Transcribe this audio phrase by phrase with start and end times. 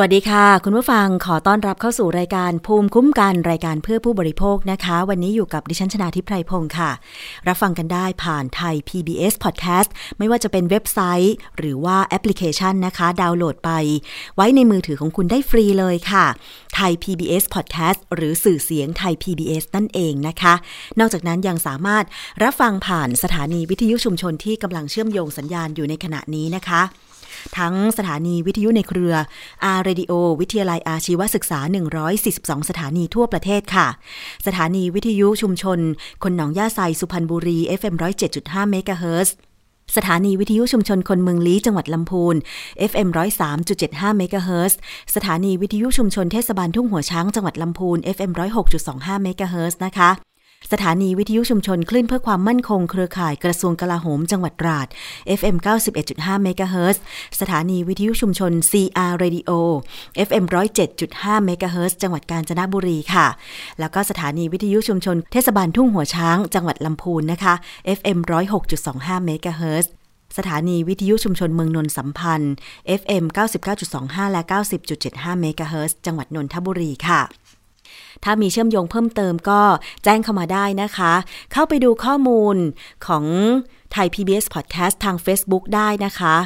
[0.00, 6.90] วัสดีค่ะ คุณผู้ฟังขอต้อนรับเข้าสู่รายการภูมิคุ้มกันรายการเพื่อผู้บริโภคนะคะ วันนี้อยู่กับดิฉันชนาทิพไพรพงศ์ค่ะ
[7.48, 9.88] รับฟังกันได้ผ่านไทย PBS Podcast
[10.18, 13.70] ไม่ว่าจะเป็นเว็บไซต์ หรือว่าแอปพลิเคชันนะคะ ดาวน์โหลดไป
[14.36, 16.26] ไว้ในมือถือของคุณได้ฟรีเลยค่ะ
[16.74, 20.54] ไทย PBS Podcast หรือสื่อเสียงไทย PBS นั่นเองนะคะ
[20.98, 22.04] นอกจากนั้นยังสามารถ
[22.42, 26.82] รับฟังผ่านสถานีวิทยุชุมชนที่กำลังเชื่อมโยงสัญญาณอยู่ในขณะนี้นะคะ
[27.58, 29.14] ทั้งสถานีวิทยุในเครือ
[29.64, 31.58] อาร์เรดิโอวิทยาลัยอาชีวศึกษา
[32.14, 33.86] 142 สถานีทั่วประเทศค่ะ
[34.46, 35.78] สถานีวิทยุชุมชน
[36.22, 37.94] คนหนองย่าไซสุพรรณบุรี FM
[38.32, 39.34] 107.5เมกะเฮิรตซ์
[39.96, 42.36] สถานีวิทยุชุมชนคนเมืองลี้จังหวัดลำพูน
[42.90, 43.08] FM
[43.58, 44.78] 103.75เมกะเฮิรตซ์
[45.14, 48.30] สถานีวิทยุชุมชนเทศบาลทุ่งหัวช้างจังหวัดลำพูน FM
[48.76, 50.10] 106.25เมกะเฮิรตซ์นะคะ
[50.72, 54.86] สถานีวิทยุชุมชนคลื่นเพื่อความมั่นคงเครือข่ายกระทรวงกลาโหมจังหวัดตราด
[55.38, 55.56] FM
[56.00, 57.02] 91.5เมกะเฮิรตซ์
[57.40, 59.50] สถานีวิทยุชุมชน CR Radio
[60.28, 60.44] FM
[60.94, 63.26] 107.5เมกะเฮิรตซ์จังหวัดกาญจนบุรีค่ะ
[63.80, 67.54] แล้วก็สถานีวิทยุชุมชนเทศบาลทุ่งหัวช้าง จังหวัดลำพูนนะคะ
[67.98, 68.18] FM
[68.72, 69.90] 106.25เมกะเฮิรตซ์
[70.38, 72.54] สถานีวิทยุชุมชนเมืองนนสัมพันธ์
[73.00, 73.24] FM
[73.78, 74.42] 99.25 และ
[74.92, 77.22] 90.75 เมกะเฮิรตซ์จังหวัดนนทบุรีค่ะ
[78.24, 79.60] ถ้ามีเชื่อมโยงเพิ่มเติมก็
[80.04, 81.12] แจ้งเข้ามาได้นะคะ
[81.52, 82.56] เข้าไปดูข้อมูล
[83.06, 83.24] ของ
[83.92, 86.36] ไทย PBS Podcast ทาง Facebook ได้นะคะ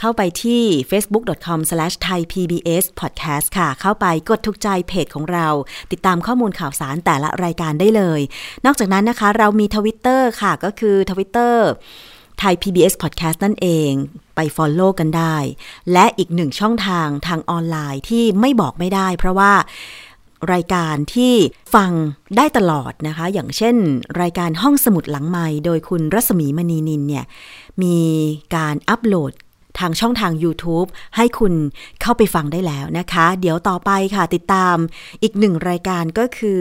[0.00, 5.46] เข้าไปที่ facebook.com/thaipbspodcast ค่ะ เข้าไปกดทุกใจเพจของเรา
[5.92, 8.20] ติดตามข้อมูลข่าวสารแต่ละรายการได้เลย
[8.64, 11.68] นอกจากนั้นนะคะ เรามีทวิตเตอร์ค่ะก็คือทวิตเตอร์
[12.38, 13.90] ไทย PBS Podcast นั่นเอง
[14.34, 15.36] ไป Follow กันได้
[15.92, 19.52] และอีกหนึ่งช่องทางทางออนไลน์ที่ไม่บอกไม่ได้ เพราะว่า
[20.52, 21.34] รายการที่
[21.74, 21.90] ฟัง
[22.36, 23.76] ได้ตลอดนะคะ อย่างเช่น
[24.20, 27.24] รายการห้องสมุดหลังไม้โดยคุณรัศมีมณีนินเนี่ย
[27.82, 27.98] มี
[28.56, 29.32] การอัปโหลด
[29.78, 31.54] ทางช่องทาง YouTube ให้คุณ
[32.00, 34.76] เข้าไปฟังได้แล้วนะคะ เดี๋ยวต่อไปค่ะติดตาม
[35.22, 36.60] อีกหนึ่งรายการก็คือ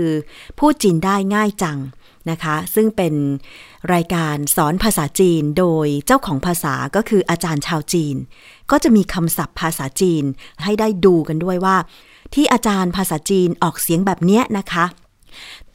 [0.59, 1.79] พูดจีนได้ง่ายจัง
[2.29, 3.13] นะคะ ซึ่งเป็น
[3.93, 8.15] รายการสอนภาษาจีนโดยเจ้าของภาษาก็คืออาจารย์ชาวจีน
[8.71, 10.23] ก็จะมีคำศัพท์ภาษาจีน
[10.63, 11.77] ให้ได้ดูกันด้วยว่า
[12.33, 14.85] ที่อาจารย์ภาษาจีนออกเสียงแบบนี้นะคะ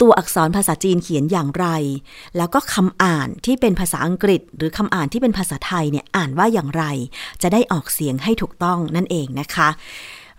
[0.01, 1.67] ตัวอักษรภาษาจีนเขียนอย่างไร
[2.37, 6.83] แล้วก็คำอ่านที่เป็นภาษาอังกฤษ หรือคำอ่านที่เป็นภาษาไทยเนี่ยอ่านว่าอย่างไร
[7.41, 9.69] จะได้ออกเสียงให้ถูกต้องนั่นเองนะคะ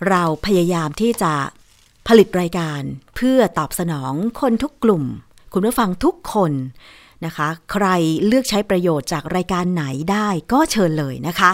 [0.09, 1.33] เราพยายามที่จะ
[2.09, 2.81] ผลิตรายการ
[3.17, 5.05] เพื่อตอบสนองคนทุกกลุ่ม
[5.53, 6.53] คุณผู้ฟังทุกคน
[7.27, 7.87] นะคะ ใคร
[8.27, 11.53] เลือกใช้ประโยชน์จากรายการไหนได้ก็เชิญเลยนะคะ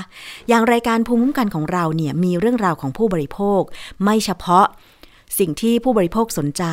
[0.48, 3.62] อย่างรายการภูมิคุ้มกันของเราเนี่ยมีเรื่องราวของผู้บริโภค
[4.04, 4.66] ไม่เฉพาะ
[5.38, 6.64] สิ่งที่ผู้บริโภคสนใจ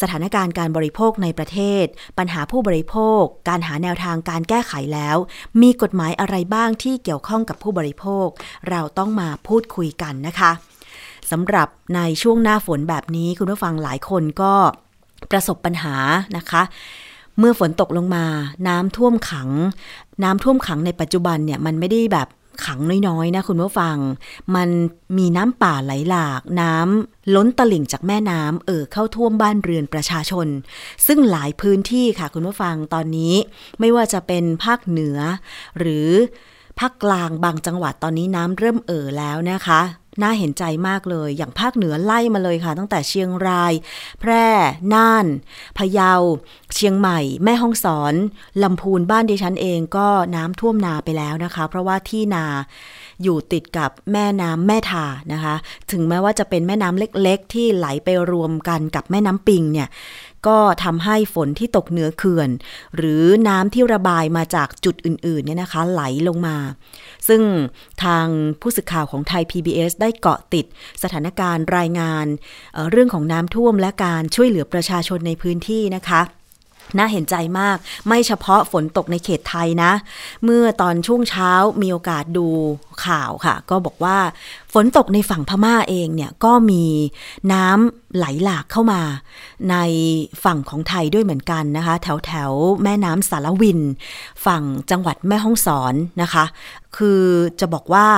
[0.00, 1.84] สถานการณ์การบริโภคในประเทศ
[2.18, 5.16] ปัญหาผู้บริโภค การหาแนวทางการแก้ไขแล้ว
[5.62, 8.26] มีกฎหมายอะไรบ้างที่เกี่ยวข้องกับผู้บริโภค
[8.70, 10.52] เราต้องมาพูดคุยกันนะคะ
[11.30, 14.54] สำหรับในช่วงหน้าฝนแบบนี้คุณผู้ฟังหลายคนก็
[15.30, 15.96] ประสบปัญหา
[16.36, 16.62] นะคะ
[17.38, 18.24] เมื่อฝนตกลงมา
[18.68, 19.50] น้ำท่วมขัง
[20.22, 22.28] น้ำท่วมขังในปัจจุบันเนี่ยมันไม่ได้แบบ
[22.66, 23.96] ขังน้อยๆนะคุณผู้ฟัง
[24.54, 24.68] มัน
[25.18, 30.48] มีน้ำป่าไหลหลาก น้ำล้นตลิ่งจากแม่น้ำเอ่อเข้าท่วมบ้านเรือนประชาชน
[31.06, 33.34] ซึ่งหลายพื้นที่ค่ะคุณผู้ฟังตอนนี้
[33.80, 35.18] ไม่ว่าจะเป็นภาคเหนือ
[35.78, 36.08] หรือ
[36.78, 39.80] ภาคกลางบางจังหวัดตอนนี้น้ำเริ่มเอ่อแล้วนะคะ
[40.22, 43.72] น่าเห็นใจมากเลย อย่างภาคเหนือไล่มาเลยค่ะ ตั้งแต่เชียงราย
[44.20, 44.46] แพร่
[44.94, 45.26] น่าน
[45.78, 46.12] พะเยา
[46.74, 48.14] เชียงใหม่ แม่ฮ่องสอน
[48.62, 52.46] ลำพูนบ้านดิฉันเองก็น้ำท่วมนาไปแล้วนะคะ เพราะว่าที่นา
[53.22, 55.54] อยู่ติดกับแม่น้ำแม่ทานะคะ
[55.90, 59.88] ถึงแม้ว่าจะเป็นแม่น้ำเล็ก ๆ ที่ไหลไปรวมกันกับแม่น้ำปิงเนี่ย
[60.46, 62.50] ก็ทำให้ฝนที่ตกเหนือเขื่อน
[62.96, 66.56] หรือน้ำที่ระบายมาจากจุดอื่นๆเนี่ยนะคะ ไหลลงมา
[67.28, 67.42] ซึ่ง
[68.04, 68.26] ทาง
[68.60, 70.66] ผู้สื่อข่าวของไทย PBS ได้เกาะติด
[71.02, 72.26] สถานการณ์รายงาน
[72.74, 76.22] เเรื่องของน้ำท่วมและการช่วยเหลือประชาชนในพื้นที่นะคะ
[76.98, 77.76] น่าเห็นใจมาก
[78.08, 79.92] ไม่เฉพาะฝนตกในเขตไทยนะ
[80.44, 81.50] เมื่อตอนช่วงเช้า
[81.82, 82.46] มีโอกาสดู
[83.06, 84.18] ข่าวค่ะ ก็บอกว่า
[84.72, 86.84] ฝนตกในฝั่งพม่าเองเนี่ย ก็มี
[87.52, 89.02] น้ำไหลหลากเข้ามา
[89.70, 89.76] ใน
[90.44, 92.52] ฝั่งของไทยด้วยเหมือนกันนะคะ แถวแถว
[92.82, 93.80] แม่น้ำสารวิน
[94.46, 96.44] ฝั่งจังหวัดแม่ฮ่องสอนนะคะ
[96.96, 97.22] คือ
[97.60, 98.08] จะบอกว่า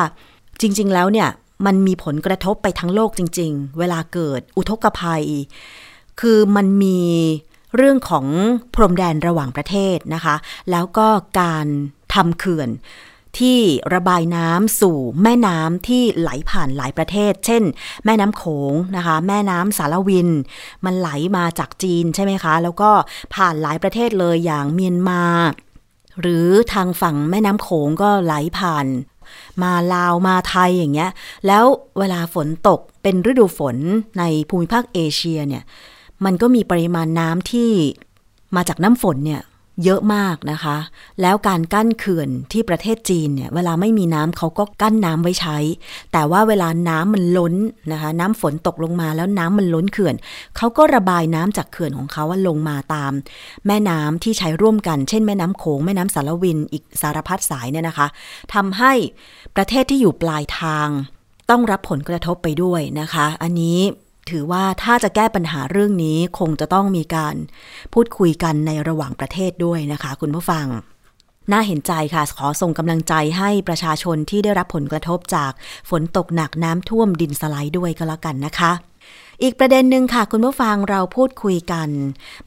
[0.60, 1.28] จริง ๆ แล้วเนี่ย
[1.66, 5.24] มันมีผลกระทบไปทั้งโลกจริง ๆ เวลาเกิดอุทกภัย
[6.20, 7.00] คือมันมี
[7.76, 8.26] เรื่องของ
[8.74, 10.36] พรมแดนระหว่างประเทศนะคะ
[10.70, 11.08] แล้วก็
[11.40, 11.66] การ
[12.14, 12.70] ทำเขื่อน
[13.38, 13.60] ที่
[13.94, 17.62] ระบายน้ำสู่แม่น้ำที่ไหลผ่านหลายประเทศ เช่น
[18.04, 20.28] แม่น้ำโขงนะคะ แม่น้ำสารวิน
[20.84, 22.90] มันไหลมาจากจีนใช่ไหมคะ แล้วก็
[23.34, 25.22] ผ่านหลายประเทศเลยอย่างเมียนมา
[26.20, 28.86] หรือทางฝั่งแม่น้ำโขงก็ไหลผ่าน
[29.62, 31.10] มาลาวมาไทยอย่างเงี้ย
[31.46, 31.64] แล้ว
[31.98, 33.76] เวลาฝนตกเป็นฤดูฝน
[34.18, 35.62] ในภูมิภาคเอเชียเนี่ย
[36.24, 37.70] มันก็มีปริมาณน้ำที่
[38.56, 39.42] มาจากน้ำฝนเนี่ย
[39.84, 40.76] เยอะมากนะคะ
[41.22, 45.58] แล้วการกั้นเขื่อนที่ประเทศจีนเนี่ยเวลาไม่มีน้ำเขาก็กั้นน้ำไว้ใช้
[46.12, 47.54] แต่ว่าเวลาน้ำมันล้น
[47.92, 50.14] นะคะ น้ำฝนตกลงมาแล้วน้ำมันล้นเขื่อน
[50.56, 53.12] เขาก็ระบายน้ำจากเขื่อนของเขาว่าลงมาตาม
[53.66, 58.06] แม่น้ำที่ใช้ร่วมกัน เช่นแม่น้ำโขงแม่น้ำสารวินอีกสารพัดสายเนี่ยนะคะ
[58.54, 58.92] ทำให้
[59.56, 60.88] ประเทศที่อยู่ปลายทาง
[61.50, 63.78] ต้องรับผลกระทบไปด้วยนะคะ อันนี้
[64.30, 67.34] ถือว่าถ้าจะแก้ปัญหาเรื่องนี้คงจะต้องมีการ
[67.94, 70.66] พูดคุยกันในระหว่างประเทศด้วยนะคะ คุณผู้ฟัง
[71.52, 75.52] น่าเห็นใจค่ะ ขอส่งกำลังใจให้ประชาชนที่ได้รับผลกระทบจาก
[75.90, 78.72] ฝนตกหนักน้ำท่วมดินสไลด์ด้วยก็แล้วกันนะคะ
[79.42, 81.88] อีกประเด็นหนึ่งค่ะ คุณผู้ฟังเราพูดคุยกัน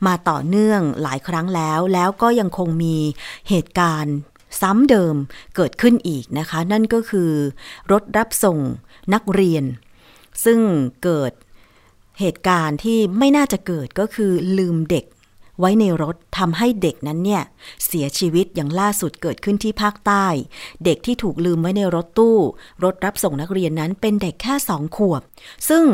[0.06, 2.98] มาต่อเนื่องหลายครั้งแล้ว แล้วก็ยังคงมี
[3.50, 4.16] เหตุการณ์
[4.62, 5.16] ซ้ำเดิม
[5.56, 7.32] เกิดขึ้นอีกนะคะ นั่นก็คือ
[7.92, 8.58] รถรับส่ง
[9.14, 9.64] นักเรียน
[10.46, 10.60] ซึ่ง
[11.04, 11.32] เกิด
[12.22, 15.06] เหตุการณ์ที่ไม่น่าจะเกิดก็คือลืมเด็ก
[15.60, 17.44] ไว้ในรถทำให้เด็กนั้นเนี่ย
[17.86, 20.26] เสียชีวิตอย่างล่าสุดเกิดขึ้นที่ภาคใต้
[20.86, 22.38] เด็กที่ถูกลืมไว้ในรถตู้
[22.84, 25.22] รถรับส่งนักเรียนนั้นเป็นเด็กแค่สองขวบ
[25.70, 25.86] ซึ่ง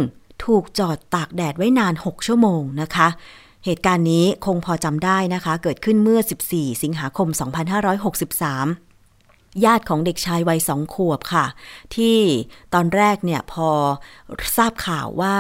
[0.46, 3.08] ถูกจอดตากแดดไว้นาน 6 ชั่วโมงนะคะ
[3.66, 6.20] เหตุการณ์นี้คงพอจำได้นะคะ เกิดขึ้นเมื่อ
[6.52, 7.28] 14 สิงหาคม
[8.86, 11.46] 2563ญาติของเด็กชายวัยสองขวบค่ะ
[11.96, 12.18] ที่
[12.74, 13.70] ตอนแรกเนี่ยพอ
[14.58, 15.36] ทราบข่าวว่า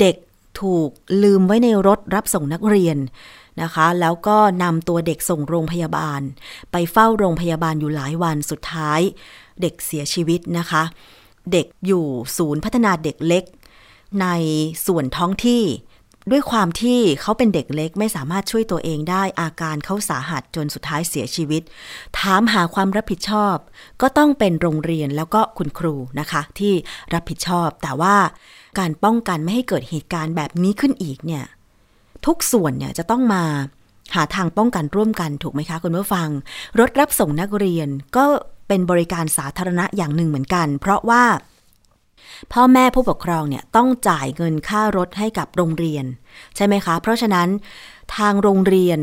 [0.00, 0.16] เด็ก
[0.60, 0.90] ถูก
[1.22, 2.98] ลืมไว้ในรถรับส่งนักเรียน
[3.62, 6.20] นะคะ แล้วก็นำตัวเด็กส่งโรงพยาบาล
[6.72, 9.00] ไปเฝ้าโรงพยาบาลอยู่หลายวันสุดท้าย
[9.60, 10.82] เด็กเสียชีวิตนะคะ
[11.52, 12.06] เด็กอยู่
[12.36, 13.44] ศูนย์พัฒนาเด็กเล็ก
[14.20, 14.26] ใน
[14.86, 15.64] ส่วนท้องที่
[16.30, 21.62] ด้วยความที่เขาเป็นเด็กเล็กไม่สามารถช่วยตัวเองได้อาการเขาสาหัสจนสุดท้ายเสียชีวิต
[22.18, 23.56] ถามหาความรับผิดชอบ
[24.02, 26.74] ก็ต้องเป็นโรงเรียนแล้วก็คุณครูนะคะ ที่
[27.14, 28.16] รับผิดชอบแต่ว่า
[28.78, 31.44] การป้องกันไม่ให้เกิดเหตุการณ์แบบนี้ขึ้นอีกเนี่ย
[32.26, 33.44] ทุกส่วนเนี่ยจะต้องมา
[34.14, 36.28] หาทางป้องกันร่วมกันถูกไหมคะคุณผู้ฟัง
[36.80, 38.24] รถรับส่งนักเรียนก็
[38.68, 41.24] เป็นบริการสาธารณะอย่างหนึ่งเหมือนกัน เพราะว่า
[42.52, 46.04] พ่อแม่ผู้ปกครองเนี่ยต้องจ่ายเงินค่ารถให้กับโรงเรียน
[46.56, 47.48] ใช่ไหมคะ เพราะฉะนั้น
[48.16, 49.00] ทางโรงเรียน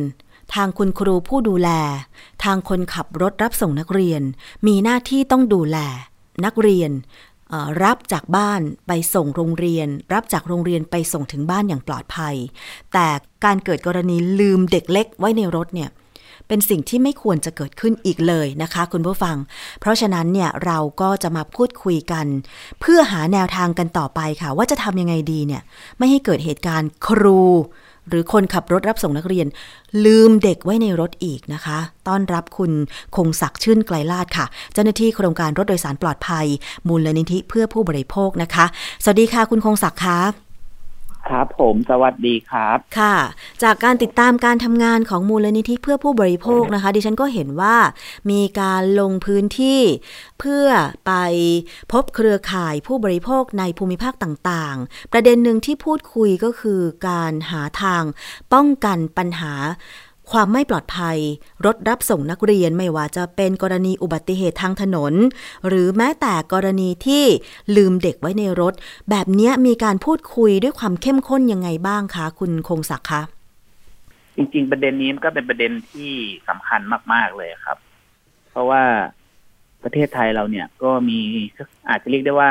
[0.56, 1.70] ทางคุณครูผู้ดูแล
[2.44, 4.22] ทางคนขับรถรับส่งนักเรียน
[4.68, 5.78] มีหน้าที่ต้องดูแล
[6.46, 6.92] นักเรียน
[7.84, 12.36] รับจากบ้านไปส่งโรงเรียน รับจากโรงเรียนไปส่งถึงบ้านอย่างปลอดภัย
[12.94, 13.08] แต่
[13.46, 15.90] การเกิดกรณีลืมเด็กเล็กไว้ในรถเนี่ย
[16.48, 19.38] เป็นสิ่งที่ไม่ควรจะเกิดขึ้นอีกเลยนะคะคุณผู้ฟัง
[19.80, 22.26] เพราะฉะนั้นเนี่ยเราก็จะมาพูดคุยกัน
[22.80, 25.62] เพื่อหาแนวทางกันต่อไปค่ะ ว่าจะทำยังไงดีเนี่ย
[25.98, 27.42] ไม่ให้เกิดเหตุการณ์ครู
[28.10, 29.48] หรือคนขับรถรับส่งนักเรียน
[30.06, 32.72] ลืมเด็กไว้ในรถอีกนะคะ ต้อนรับคุณ
[33.16, 36.46] คงศักดิ์ชื่นไกลลาดค่ะ เจ้าหน้าที่โครงการรถโดยสารปลอดภัย
[36.88, 38.66] มูลนิธิเพื่อผู้บริโภคนะคะ
[39.04, 40.49] สวัสดีค่ะคุณคงศักดิ์คะ
[41.28, 43.18] ครับผมสวัสดีครับ ค่ะ
[43.64, 47.78] จากการติดตามการทำงานของมูลนิธิเพื่อผู้บริโภคนะคะ ดิฉันก็เห็นว่า
[48.32, 49.82] มีการลงพื้นที่
[50.40, 50.68] เพื่อ
[51.06, 51.12] ไป
[51.92, 58.04] พบเครือข่ายผู้บริโภคในภูมิภาคต่างๆ ประเด็นหนึ่งที่พูดคุยก็คือการหาทาง
[58.54, 59.54] ป้องกันปัญหา
[60.32, 61.18] ความไม่ปลอดภัย
[61.66, 65.14] รถรับส่งนักเรียนไม่ว่าจะเป็นกรณีอุบัติเหตุทางถนน
[65.68, 67.24] หรือแม้แต่กรณีที่
[67.76, 68.74] ลืมเด็กไว้ในรถ
[69.10, 73.22] แบบนี้มีการพูดคุยด้วยความเข้มข้นยังไงบ้างคะคุณคงศักดิ์คะ
[74.36, 76.14] จริง ๆ ประเด็นนี้ก็เป็นประเด็นที่
[76.48, 76.82] สำคัญ
[77.14, 77.78] มาก ๆเลยครับ
[78.52, 78.84] เพราะว่า
[79.84, 81.20] ประเทศไทยเราเนี่ยก็มี
[81.90, 82.50] อาจจะเรียกได้ว่า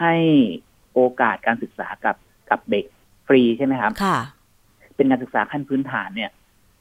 [0.00, 0.14] ให้
[0.94, 2.16] โอกาสการศึกษากับ
[2.50, 2.84] กับเด็ก
[3.26, 4.18] ฟรีใช่ไหมครับ ค่ะ
[4.96, 6.30] เป็นการศึกษาขั้นพื้นฐานเนี่ย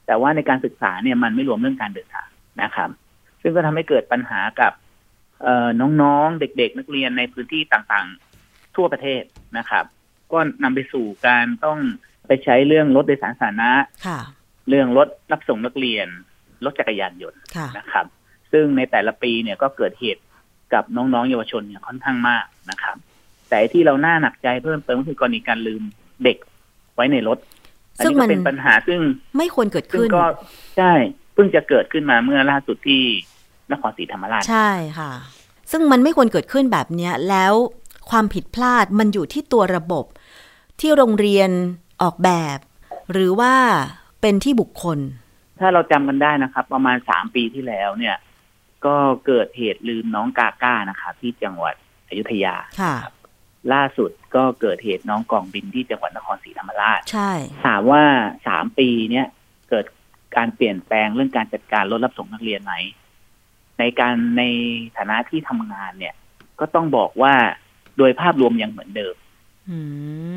[0.08, 2.28] แต่ว่าในการศึกษาเนี่ยมันไม่รวมเรื่องการเดินทาง
[2.64, 2.90] นะครับ
[3.42, 4.74] ซึ่งก็ทำให้เกิดปัญหากับ
[6.02, 9.24] น้องๆ เด็กๆ นักเรียนในพื้นที่ต่างๆ ทั่วประเทศ
[9.58, 9.86] นะครับ
[10.32, 11.80] ก็นำไปสู่การต้อง
[12.28, 13.72] ไปใช้เรื่องรถโดยสารสาธารณะ
[14.70, 16.08] เรื่องรถรับส่งนักเรียน
[16.66, 17.40] รถจักรยานยนต์
[17.78, 18.06] นะครับ
[18.52, 20.24] ซึ่งในแต่ละปีเนี่ยก็เกิดเหตุ
[20.74, 22.98] กับน้องๆ เยาวชนเนี่ยค่อนข้างมากนะครับ
[23.50, 25.82] แต่ที่เราหน้าหนักใจเพิ่มเติมก็คือกรณีการลืม
[26.24, 26.38] เด็ก
[26.96, 27.38] ไว้ในรถ
[28.04, 29.00] ซึ่งมันเป็นปัญหาซึ่ง
[29.38, 30.26] ไม่ควรเกิดขึ้นก็
[30.78, 30.94] ใช่
[31.34, 33.02] เพิ่งจะเกิดขึ้นมาเมื่อล่าสุดที่
[33.72, 35.12] นครศรีธรรมราชใช่ค่ะ
[35.72, 37.54] ซึ่งมันไม่ควรเกิดขึ้นแบบเนี้ยแล้ว
[38.10, 40.06] ความผิดพลาดมันอยู่ที่ตัวระบบ
[40.80, 41.50] ที่โรงเรียน
[42.02, 42.58] ออกแบบ
[43.12, 43.54] หรือว่า
[44.22, 45.00] เป็นที่บุคคล
[45.60, 48.16] ถ้าเราจำกันได้นะครับ ประมาณสามปีที่แล้วเนี่ย
[48.86, 51.76] กก็เกิดเหตุลืมน้องกาก้านะคะที่จังหวัด
[52.10, 52.96] อยุธยาค่ะ
[53.74, 57.32] ล่าสุดก็เกิดเหตุน้องกองบินที่จังหวัดนครศรีธรรมราชใช่
[57.66, 58.04] ถามว่า
[58.48, 59.28] สามปีเนี้ย
[59.70, 59.86] เกิด
[60.38, 62.74] การเปลี่ยนแปลงเรื่องการจัดการรถรับส่งนักเรียนไหม
[63.80, 64.44] ในการใน
[64.98, 66.14] ฐานะที่ทำงานเนี่ย
[66.60, 67.34] ก็ต้องบอกว่า
[67.98, 69.16] โดยภาพรวมยังเหมือนเดิม
[69.70, 69.78] อื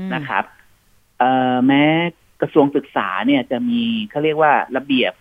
[0.02, 0.44] มนะครับ
[1.18, 1.84] เอ่อแม้
[2.40, 5.12] กระทรวงศึกษาเนี่ยจะมีเขาเรียกว่าระเบียบ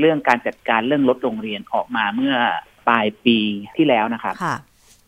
[0.00, 2.34] เรื่องการจัดการเรื่องรถโรงเรียนออกมาเมื่อ
[2.88, 3.38] ปลายปี
[3.76, 4.56] ที่แล้วนะครับค่ะ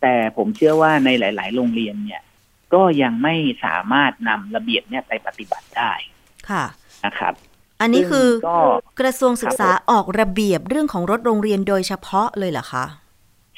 [0.01, 2.21] แต่ผมเชื่อว่าในหลาย ๆ โรงเรียนเนี่ย
[2.73, 3.35] ก็ยังไม่
[3.65, 5.91] สามารถนำระเบียบเนี่ยไปปฏิบัติได้
[6.49, 6.65] ค่ะ
[7.05, 7.33] นะครับ
[7.81, 8.59] อันนี้คือซึ่งก็
[8.99, 12.85] กระทรวงศึกษาครับผมออกระเบียบเรื่องของรถโรงเรียนโดยเฉพาะเลยเหรอคะ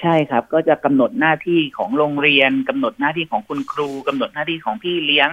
[0.01, 5.29] ใช่ครับ ก็จะกำหนดหน้าที่ของโรงเรียนกำหนดหน้าที่ของคุณครูกำหนดหน้าที่ของพี่เลี้ยง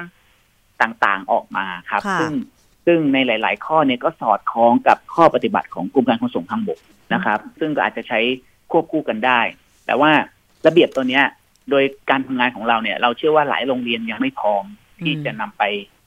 [0.83, 2.33] ต่างๆออกมาครับค่ะซึ่ง
[2.87, 6.79] ซึ่งในหลาย ๆ ข้อเนี่ยก็สอดคล้องกับข้อปฏิบัติของกรมการขนส่งทางบก
[7.15, 8.21] นะครับ ซึ่งก็อาจจะใช้
[8.71, 9.41] ควบคู่กันได้
[9.87, 10.11] แต่ว่า
[10.67, 11.25] ระเบียบตัวเนี้ย
[11.71, 14.65] โดยการทำงานของเราเนี่ย เราเชื่อว่าหลายโรงเรียนยังไม่พร้อม
[15.05, 15.63] ที่จะนำไป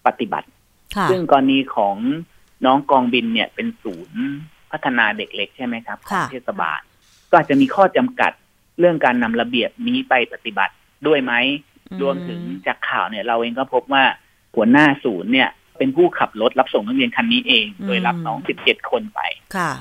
[0.07, 0.47] ปฏิบัติ
[0.95, 1.95] ค่ะซึ่งกรณีของ
[2.65, 4.23] น้องกองบินเนี่ยเป็นศูนย์
[4.71, 6.81] พัฒนาเด็กเล็กใช่ไหมครับของค่ะเทศบาล
[7.29, 8.31] ก็อาจจะมีข้อจำกัด
[8.79, 10.73] เรื่องการนำระเบียบนี้ไปปฏิบัติ
[11.07, 11.33] ด้วยไหม
[12.01, 14.03] รวมถึงจากข่าวเนี่ยเราเองก็พบว่า
[14.55, 19.19] หัวหน้าศูนย์เนี่ย เป็นผู้ขับรถรับส่งนักเรียนคันนี้เอง โดยรับน้อง17คนไป
[19.55, 19.71] ค่ะ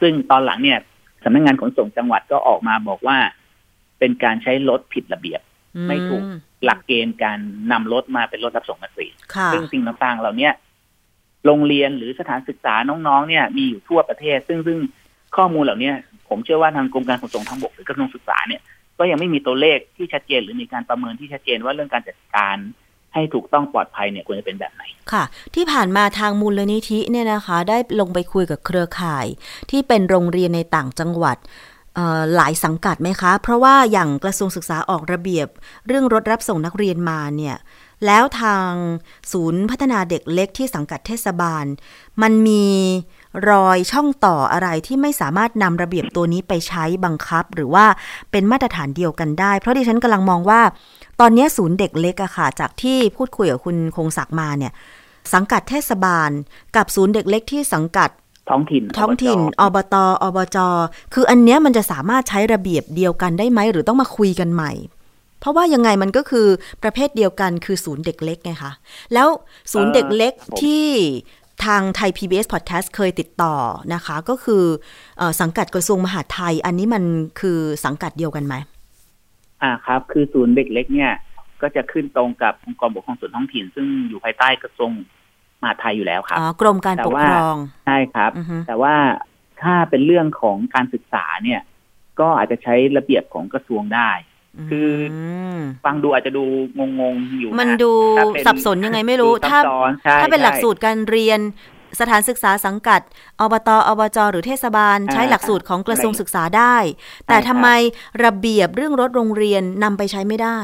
[0.00, 0.78] ซึ่งตอนหลังเนี่ย
[1.24, 3.18] สำนักงานขนส่งจังหวัดก็ออกมาบอกว่า
[4.02, 5.40] เป็นการใช้รถผิดระเบียบ
[5.88, 7.38] ไม่ถูกอืหลักเกณฑ์การ
[7.72, 10.52] นำรถมาเป็นรถรับส่งนักเรียนค่ะซึ่งสิ่งต่างๆเหล่าเนี้ย
[11.46, 14.78] โรงเรียนหรือสถานศึกษาน้องๆ เนี่ย มีอยู่ทั่วประเทศ ซึ่งซึ่ง
[15.36, 15.94] ข้อมูลเหล่าเนี้ย
[16.28, 18.62] ผมเชื่อว่าทางกรมการขนส่งทางบกหรือกระทรวงศึกษาเนี่ย
[18.98, 22.56] ก็ยังไม่มีตัวเลขที่ชัดเจนหรือมีการประเมินที่ชัดเจนว่าเรื่องการจัดการ
[23.14, 24.82] ให้ถูกต้องปลอดภัยเนี่ยควรจะเป็นแบบไหน
[25.12, 29.26] ค่ะ ที่ผ่านมาทางมูลนิธิเนี่ยนะคะ ได้ลงไปคุยกับเครือข่าย
[29.70, 31.71] ที่เป็นโรงเรียนในต่างจังหวัดเอ่อ
[32.36, 35.48] หลายสังกัดไหมคะ เพราะว่าอย่างกระทรวงศึกษาออกระเบียบ
[35.86, 37.56] เรื่องรถรับส่งนักเรียนมาเนี่ย
[38.06, 38.70] แล้วทาง
[39.32, 41.64] ศูนย์พัฒนาเด็กเล็กที่สังกัดเทศบาล
[42.22, 42.66] มันมี
[43.50, 47.86] รอยช่องต่ออะไรที่ไม่สามารถนำระเบียบตัวนี้ไปใช้บังคับ หรือว่า
[48.30, 50.60] เป็นมาตรฐานเดียวกันได้ เพราะดิฉันกำลังมองว่า
[51.20, 54.72] ตอนนี้ศูนย์เด็กเล็กอะค่ะ จากที่พูดคุยกับคุณคงศักดิ์มาเนี่ย
[55.32, 56.30] สังกัดเทศบาล
[56.76, 58.10] กับศูนย์เด็กเล็กที่สังกัด
[58.52, 60.58] ท้องถิ่น ท้องถิ่นอบจอบต อบจ
[61.14, 64.72] คืออันเนี้ยมันจะสามารถใช้ระเบียบเดียวกันได้ไหม หรือต้องมาคุยกันใหม่
[65.40, 66.46] เพราะว่ายังไงมันก็คือ
[66.82, 68.72] ประเภทเดียวกันคือศูนย์เด็กเล็กไงคะ
[69.14, 69.28] แล้ว
[69.72, 70.32] ศูนย์เด็กเล็ก
[70.62, 70.86] ที่
[71.64, 73.54] ทางไทย PBS Podcast เคยติดต่อ
[73.94, 74.64] นะคะ ก็คือ
[75.18, 77.04] เออสังกัดกระทรวงมหาดไทย อันนี้มัน
[77.40, 78.54] คือสังกัดเดียวกันไหม
[79.62, 81.12] อ่าครับ คือศูนย์เด็กเล็กเนี่ย
[81.62, 84.90] ก็จะขึ้นตรงกับองค์กรปกครองส่วนท้องถิ่น ซึ่งอยู่ภายใต้กระทรวง
[85.62, 88.94] มหาดไทยอยู่แล้วครับอ๋อกรมการปกครองใช่ครับอือฮึแต่ว่า
[89.62, 91.60] ถ้าเป็นเรื่องของการศึกษาเนี่ย
[92.20, 94.10] ก็อาจจะใช้ระเบียบของกระทรวงได้
[94.70, 94.90] คือ
[95.56, 96.44] มฟังดูอาจจะดู
[96.78, 101.40] งงๆอยู่ะมันดูถ้าเป็นสับสนยังไงไม่รู้ดูซับถ้าซ้อนใช่ถ้าเป็นหลักใช่สูตรการเรียน
[102.00, 103.00] สถานศึกษาสังกัด
[103.40, 106.76] อบตอบจ หรือเทศบาลอ่าใช้หลักสูตรของกระทรวงศึกษาได้
[107.26, 107.68] แต่ใช่ครับทำไม
[108.24, 110.60] ระเบียบเรื่องรถโรงเรียนนำไปใช้ไม่ได้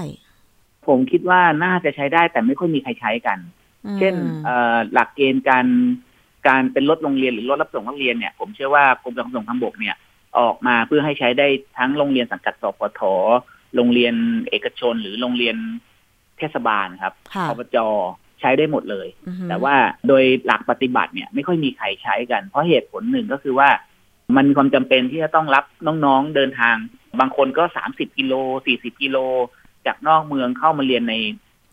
[0.86, 3.57] ผมคิดว่าน่าจะใช้ได้แต่ไม่ค่อยมีใครใช้กันอืม
[3.98, 4.14] เช่น
[4.44, 5.66] เอ่อหลักเกณฑ์การ
[6.48, 9.96] การเป็นรถโรงเรียนหรือรถรับส่งนักเรียนเนี่ย ผมเชื่อว่ากรมการขนส่งทางบกเนี่ย
[10.38, 11.46] ออกมาเพื่อให้ใช้ได้
[11.78, 13.00] ทั้งโรงเรียนสังกัดสปท
[13.74, 14.14] โรงเรียน
[14.48, 15.56] เอกชน หรือโรงเรียน
[16.38, 17.76] เทศบาลครับค่ะอบจ
[18.40, 19.74] ใช้ได้หมดเลยอือฮึแต่ว่า
[20.08, 23.68] โดยหลักปฏิบัติเนี่ย ไม่ค่อยมีใครใช้กัน เพราะเหตุผลหนึ่งก็คือว่า
[24.36, 26.76] มันมีความจำเป็นที่จะต้องรับน้องๆเดินทาง
[27.20, 28.34] บางคนก็สามสิบกิโล
[28.66, 29.16] สี่สิบกิโล
[29.86, 31.14] จากนอกเมืองเข้ามาเรียนใน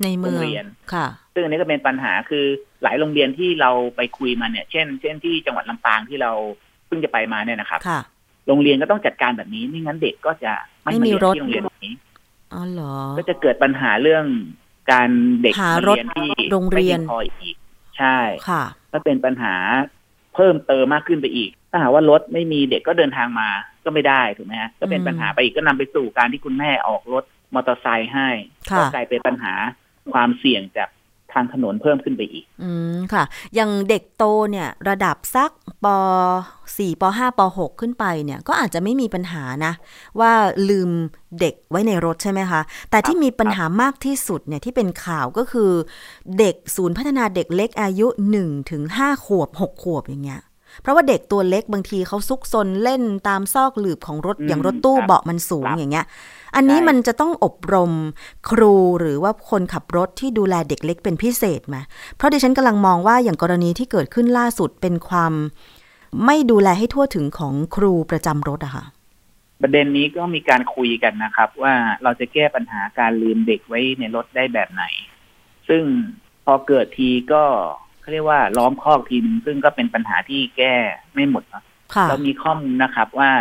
[0.04, 2.46] ในเมืองโรงเรียนค่ะ ซึ่งอันนี้ก็เป็นปัญหาคือ
[2.84, 6.32] หลายโรงเรียนที่เราไปคุยมาเนี่ย เช่น เช่นที่จังหวัดลำปางที่เรา
[6.88, 8.00] เพิ่งจะไปมาเนี่ยนะครับค่ะ
[8.48, 11.94] โรงเรียนก็ต้องจัดการแบบนี้ไม่งั้นเด็กก็จะไม่ไม่มามีเรียนรถที่โรงเรียนแบบนี้
[12.54, 14.26] อ๋อเหรอ ก็จะเกิดปัญหาเรื่อง
[14.92, 15.10] การ
[15.42, 17.56] เด็กหารถมาเรียนที่โรงเรียนไม่พีงพออีก
[17.98, 18.18] ใช่
[18.50, 19.56] ค่ะก็เป็นปัญหา
[20.36, 23.50] เพิ่มเติมมากขึ้นไปอีก ถ้าหากว่ารถไม่มีเด็กก็เดินทางมา
[23.86, 27.24] ก็ไม่ได้ถูกไหมฮะก็เป็นอืมปัญหาไปอีกก็นำไปสู่การที่คุณแม่ออกรถ
[27.54, 28.30] มอเตอร์ไซค์ให้
[28.72, 29.54] ค่ะก็กลายเป็นปัญหา
[30.14, 30.90] ความเสี่ยงจาก
[31.34, 33.24] ทางถนนเพิ่มขึ้นไปอีก อืมค่ะ
[33.56, 35.52] อย่างเด็กโตเนี่ยระดับสัก
[35.86, 35.88] ป
[36.46, 39.74] .4 ป .5 ป .6 ขึ้นไปเนี่ย ก็อาจจะไม่มีปัญหานะ
[40.20, 40.32] ว่า
[40.70, 40.90] ลืม
[41.40, 45.72] เด็กไว้ในรถใช่ไหมคะ แต่ที่มีปัญหามากที่สุดเนี่ยที่เป็นข่าวก็คือ
[46.40, 48.08] เด็กศูนย์พัฒนาเด็กเล็กอายุ
[48.40, 50.42] 1ถึง5ขวบ 6 ขวบอย่างเงี้ย
[50.82, 56.06] เพราะว่าเด็กตัวเล็กบางทีเขาซุกซนเล่นตามซอกหลืบของรถอืมอย่างรถตู้ครับเบาะมันสูงครับอย่างเงี้ย
[56.56, 57.92] อันนี้ใช่มันจะต้องอบรม
[58.50, 61.78] ครูหรือว่าคนขับรถที่ดูแลเด็กเล็กเป็นพิเศษไหม
[62.16, 65.34] เพราะดิฉันกำลังมองว่าอย่างกรณีที่เกิดขึ้นล่าสุดเป็นความ
[66.26, 68.86] ไม่ดูแลให้ทั่วถึงของครูประจำรถอะค่ะ
[69.62, 74.84] ประเด็นนี้ก็มีการคุยกันนะครับ ว่าเราจะแก้ปัญหาการลืมเด็กไว้ในรถได้แบบไหน
[75.70, 75.84] ซึ่ง
[76.46, 77.44] พอเกิดทีก็
[78.06, 80.74] เขาเรียกว่าล้อมคอกทีนึงซึ่งก็เป็นปัญหาที่แก้
[81.14, 81.64] ไม่หมดนะ
[81.96, 83.32] ค่ะเรามีข้อมูลนะครับว่า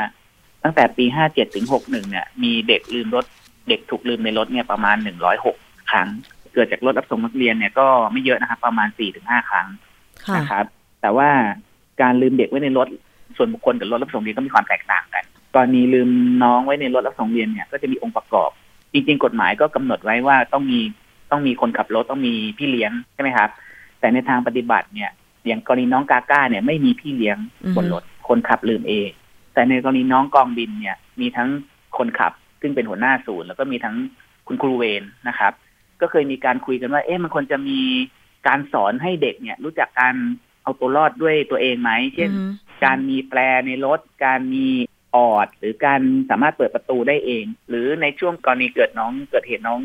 [0.65, 3.25] ตั้งแต่ปี57ถึง61เนี่ย มีเด็กลืมรถ
[3.69, 4.97] เด็กถูกลืมในรถเนี่ยประมาณ
[5.43, 6.09] 106ครั้ง
[6.55, 9.69] เกิดจากรถรับส่งนักเรียนเนี่ยก็ไม่เยอะนะครับ ประมาณ4-5ครั้ง
[10.27, 10.65] ค่ะนะครับ
[11.01, 11.29] แต่ว่า
[12.03, 12.89] การลืมเด็กไว้ในรถ
[13.37, 16.11] ส่วนบุคคลกับรถรับส่งเรียนก็มีความแตกต่างกันกรณีลืม
[16.43, 18.51] น้องไว้ในรถรับส่งเรียนเนี่ยก็จะมีองค์ประกอบ
[18.93, 20.81] จริงๆ กฎหมายก็กำหนดไว้ว่าต้องมี
[21.31, 23.51] ต้องมีคนขับรถต้องมีพี่เลี้ยงใช่ไหมครับ
[24.05, 25.11] แต่ในทางปฏิบัติเนี่ย
[25.47, 29.11] อย่างกรณีน้องกาก้าเนี่ยไม่มีพี่เลี้ยงอือฮึบนรถคนขับลืมเอง
[29.55, 31.49] แต่ในกรณีน้องกองบินเนี่ย มีทั้ง
[31.99, 33.97] คนขับ ซึ่งเป็นหัวหน้าศูนย์แล้วก็มีทั้ง
[34.47, 35.53] คุณครูเวรนะครับ
[36.01, 37.81] ก็เคยมีการคุยกันว่า เอ๊ะมันควรจะมี
[38.47, 40.15] การสอนให้เด็กเนี่ย รู้จักการ
[40.63, 42.51] เอาตัวรอดด้วยตัวเองไหมเช่นอือฮึ
[42.85, 44.67] การมีแปรในรถ การมี
[45.17, 49.81] ออด หรือการสามารถเปิดประตูได้เอง หรือในช่วงกรณีเกิดน้องเกิดเหตุน้อง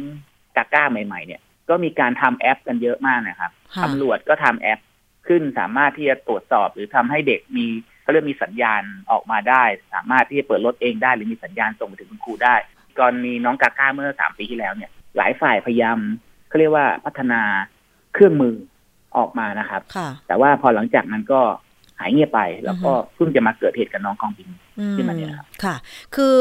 [0.57, 4.79] กาก้าใหม่ ๆ เนี่ย ก็มีการทำแอปกันเยอะมากนะครับค่ะตำรวจก็ทำแอป
[5.27, 7.65] ขึ้นสามารถที่จะตรวจสอบ หรือทำให้เด็กมี
[8.01, 12.55] เขาเรียกมีสัญญาณออกมาได้ สามารถที่จะเปิดรถเองได้ หรือมีสัญญาณส่งไปถึงคุณครูได้
[12.99, 15.97] กรณีน้องกาก้าเมื่อสามปีที่แล้วเนี่ย หลายฝ่ายพยายาม
[16.47, 17.41] เขาเรียกว่าพัฒนา
[18.13, 18.55] เครื่องมือ
[19.17, 21.41] ออกมานะครับค่ะแต่ว่าพอหลังจากนั้นก็
[21.99, 24.49] หายเงียบไป แล้วก็เพิ่งจะมาเกิดเหตุกับน้องกองบิน
[24.79, 25.75] อืมขึ้นมาเนี่ยครับค่ะ
[26.15, 26.37] คือ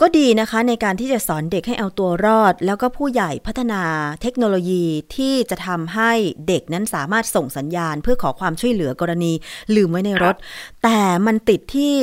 [0.00, 3.82] ก็ดีนะคะในการที่จะสอนเด็กให้เอาตัวรอด แล้วก็ผู้ใหญ่พัฒนา
[4.22, 4.84] เทคโนโลยี
[5.16, 6.12] ที่จะทำให้
[6.48, 9.32] เด็กนั้นสามารถส่งสัญญาณ เพื่อขอความช่วยเหลือกรณี
[9.74, 10.36] ลืมไว้ในรถ
[10.82, 11.96] แต่มันติดที่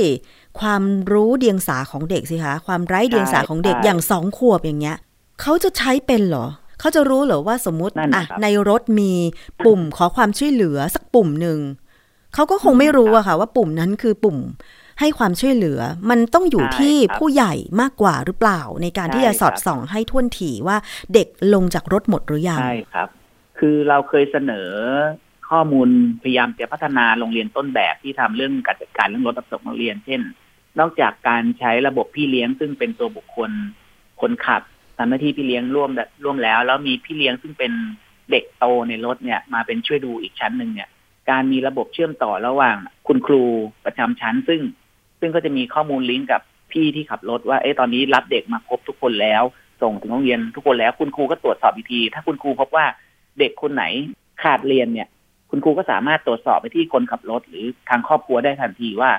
[0.59, 4.97] ความรู้เดียงสาของเด็กสิคะความไร้เดียงสาของเด็กใช่อย่างสองขวบอย่างเงี้ย
[5.41, 6.47] เขาจะใช้เป็นเหรอ
[6.79, 9.11] เขาจะรู้เหรอว่าสมมุตินั่นน่ะอะครับในรถมี
[9.65, 11.59] ปุ่มขอความช่วยเหลือสักปุ่มหนึ่ง
[12.33, 14.37] เขาก็คงไม่รู้อะค่ะ ว่าปุ่มนั้นคือปุ่ม
[14.99, 20.77] ให้ความช่วยเหลือ มันต้องอยู่ใช่ที่ครับผู้ใหญ่มากกว่าหรือเปล่า ในการใช่ที่จะสอดครับส่องให้ท่วนถี่ว่า
[21.13, 23.09] เด็กลงจากรถหมดหรือยังใช่ครับ
[23.59, 24.69] คือเราเคยเสนอ
[25.49, 25.89] ข้อมูล
[26.23, 30.21] พยายามจะพัฒนาโรงเรียนต้นแบบที่ทำเรื่องการจัดการเรื่องรถรับส่งนักเรียน เช่น
[30.79, 33.51] นอกจากการใช้ระบบพี่เลี้ยง ซึ่งเป็นตัวบุคคล
[34.21, 34.61] คนขับ
[34.97, 35.89] ทำหน้าที่พี่เลี้ยงร่วม
[36.23, 37.71] ร่วมแล้ว แล้วมีพี่เลี้ยงซึ่งเป็น
[38.31, 40.89] เด็กโตในรถเนี่ยมาเป็นช่วยดูอีกชั้นหนึ่งเนี่ย
[41.29, 43.43] การมีระบบเชื่อมต่อระหว่างคุณครู
[43.85, 44.61] ประจำชั้น ซึ่ง
[45.19, 49.43] ซึ่งก็จะมีข้อมูลลิงก์กับพี่ที่ขับรถว่าเอ๊ะตอนนี้รับเด็กมาครบทุกคนแล้ว
[49.81, 52.85] ส่งถึงโรงเรียนทุกคนแล้วคุณครูก็ตรวจสอบอีกทีถ้าคุณครูพบว่า
[53.39, 53.83] เด็กคนไหน
[54.43, 55.07] ขาดเรียนเนี่ย
[55.49, 59.11] คุณครูก็สามารถตรวจสอบไปที่คนขับรถ หรือทางครอบครัวได้ทันทีว่า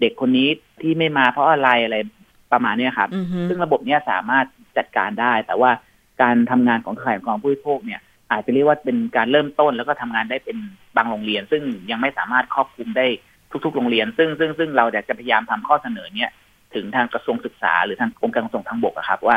[0.00, 0.48] เด็กคนนี้
[0.82, 1.96] ที่ไม่มาเพราะอะไรอะไร
[2.52, 5.70] ประมาณเนี้ยครับอือฮึซึ่งระบบเนี้ยสามารถจัดการได้ แต่ว่า
[6.22, 8.00] การทำงานของข่ายของผู้บริโภคเนี่ย
[8.32, 10.56] อาจจะเรียกว่าเป็นการเริ่มต้นแล้วก็ทำงานได้เป็น
[10.96, 13.06] บางโรงเรียน ซึ่งยังไม่สามารถครอบคลุมได้
[13.64, 16.30] ทุก ๆ โรงเรียน ซึ่งซึ่งซึ่งเราอยากจะพยายามทำข้อเสนอเนี่ย
[16.74, 19.36] ถึงทางกระทรวงศึกษาหรือทางองค์การขนส่งทางบกอะครับ ว่า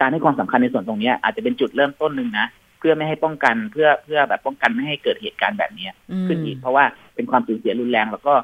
[0.00, 2.46] การให้ความสำคัญในส่วนตรงเนี้ยอาจจะเป็นจุดเริ่มต้นหนึ่งนะ
[2.78, 8.34] เพื่อไม่ให้ป้องกันเพื่อเพื่อแบบป้องกันไม่ให้เกิดเหตุการณ์แบบเนี้ยอืมขึ้นอีกเพราะว่าเป็นความสูญเสียรุนแรง แล้วก็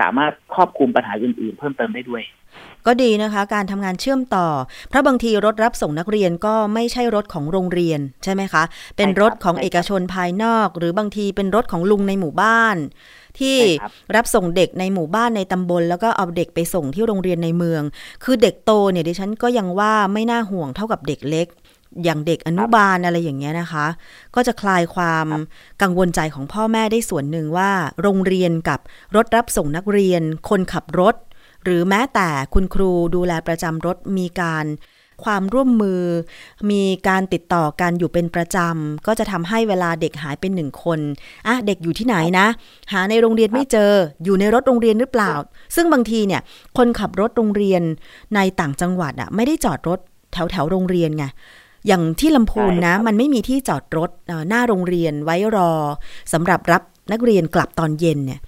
[0.00, 2.22] สามารถครอบคลุมปัญหาอื่นๆ เพิ่มเติมได้ด้วย
[2.86, 4.48] ก็ดีนะคะ การทำงานเชื่อมต่อ
[4.88, 8.62] เพราะบางทีรถรับส่งนักเรียนก็ไม่ใช่รถของโรงเรียนใช่ไหมคะ
[8.96, 12.76] เป็นรถของใช่ครับเอกชนภายนอก หรือบางทีเป็นรถของลุงในหมู่บ้าน
[13.40, 17.82] ที่ใช่ครับรับส่งเด็กในหมู่บ้านในตำบล แล้วก็เอาเด็กไปส่งที่โรงเรียนในเมือง
[18.24, 21.46] คือเด็กโตเนี่ยดิฉันก็ยังว่าไม่น่าห่วงเท่ากับเด็กเล็ก
[22.04, 23.86] อย่างเด็กอนุบาลอะไรอย่างเงี้ยนะคะ
[24.34, 25.26] ก็จะคลายความ
[25.82, 27.70] กังวลใจของพ่อแม่ได้ส่วนหนึ่งว่า
[28.02, 28.80] โรงเรียนกับ
[29.16, 31.14] รถรับส่งนักเรียน คนขับรถ
[31.64, 34.64] หรือแม้แต่คุณครูดูแลประจำรถมีการ
[35.24, 36.02] ความร่วมมือ
[36.70, 41.00] มีการติดต่อกันอยู่เป็นประจำ ก็จะทำให้เวลาเด็กหายเป็นหนึ่งคน
[41.46, 42.46] อะเด็กอยู่ที่ไหนนะ
[42.92, 43.92] หาในโรงเรียนไม่เจอ
[44.24, 45.32] อยู่ในรถโรงเรียนหรือเปล่า
[45.74, 46.40] ซึ่งบางทีเนี่ย
[46.76, 47.82] คนขับรถโรงเรียน
[48.34, 49.98] ในต่างจังหวัดอะไม่ได้จอดรถ
[50.32, 51.24] แถวแถวๆโรงเรียนไง
[51.86, 55.72] อย่างที่ลำพูนนะใช่ครับมันไม่มีที่จอดรถเอ่อหน้าโรงเรียนไว้รอ
[56.32, 58.40] สำหรับรับนักเรียนกลับตอนเย็นเนี่ย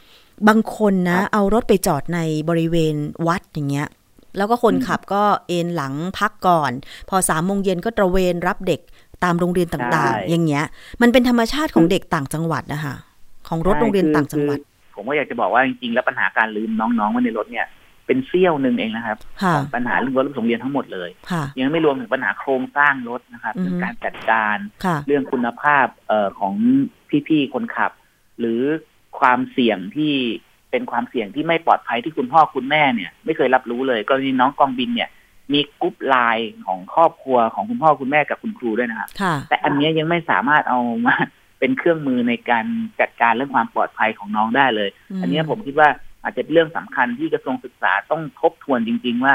[0.49, 2.95] บางคนนะ เอารถไปจอดในบริเวณ
[3.27, 3.89] วัดอย่างเงี้ย
[4.37, 6.73] แล้วก็คนขับก็เอนหลังพักก่อน
[7.09, 8.81] พอสามโมงเย็นก็ตระเวนรับเด็ก
[9.25, 10.65] ตามโรงเรียนต่างใช่ๆอย่างเงี้ย
[11.03, 12.95] มันเป็นธรรมชาติของเด็กต่างจังหวัดนะคะ
[13.49, 14.63] ของรถโรงเรียนต่างจังหวัดคื
[14.93, 17.67] อผมก็อยากจะบอกว่าจริงๆแล้วปัญหาการลืมน้องๆไว้ในรถเนี่ย
[18.07, 26.55] เป็นเสี้ยวหนึ่งเองนะครับค่ะของปัญหาเรื่องรถรับส่งเรียนทั้งหมดเลยค่ะยังไม่รวมถึงปัญหาโครงสร้างรถนะครับอือฮึเรื่องการจัดการค่ะเรื่องคุณภาพเอ่อของ
[27.29, 27.93] พี่ๆคนขับ
[28.41, 28.63] หรือ
[29.19, 30.15] ความเสี่ยงที่
[30.71, 35.11] เป็นความเสี่ยงที่ไม่ปลอดภัยที่คุณพ่อคุณแม่เนี่ย ไม่เคยรับรู้เลยกรณีน้องกองบินเนี่ย
[35.53, 41.15] มีกรุ๊ปไลน์ของครอบครัวของคุณพ่อคุณแม่กับคุณครูด้วยนะครับค่ะแต่อันเนี้ยยังไม่สามารถเอามา
[41.59, 42.67] เป็นเครื่องมือในการ
[43.01, 45.89] จัดการเรื่องความปลอดภัยของน้องได้เลยอืมอันเนี้ยผมคิดว่า
[46.23, 49.35] อาจจะเป็นเรื่องสำคัญที่กระทรวงศึกษาต้องทบทวนจริง ๆ ว่า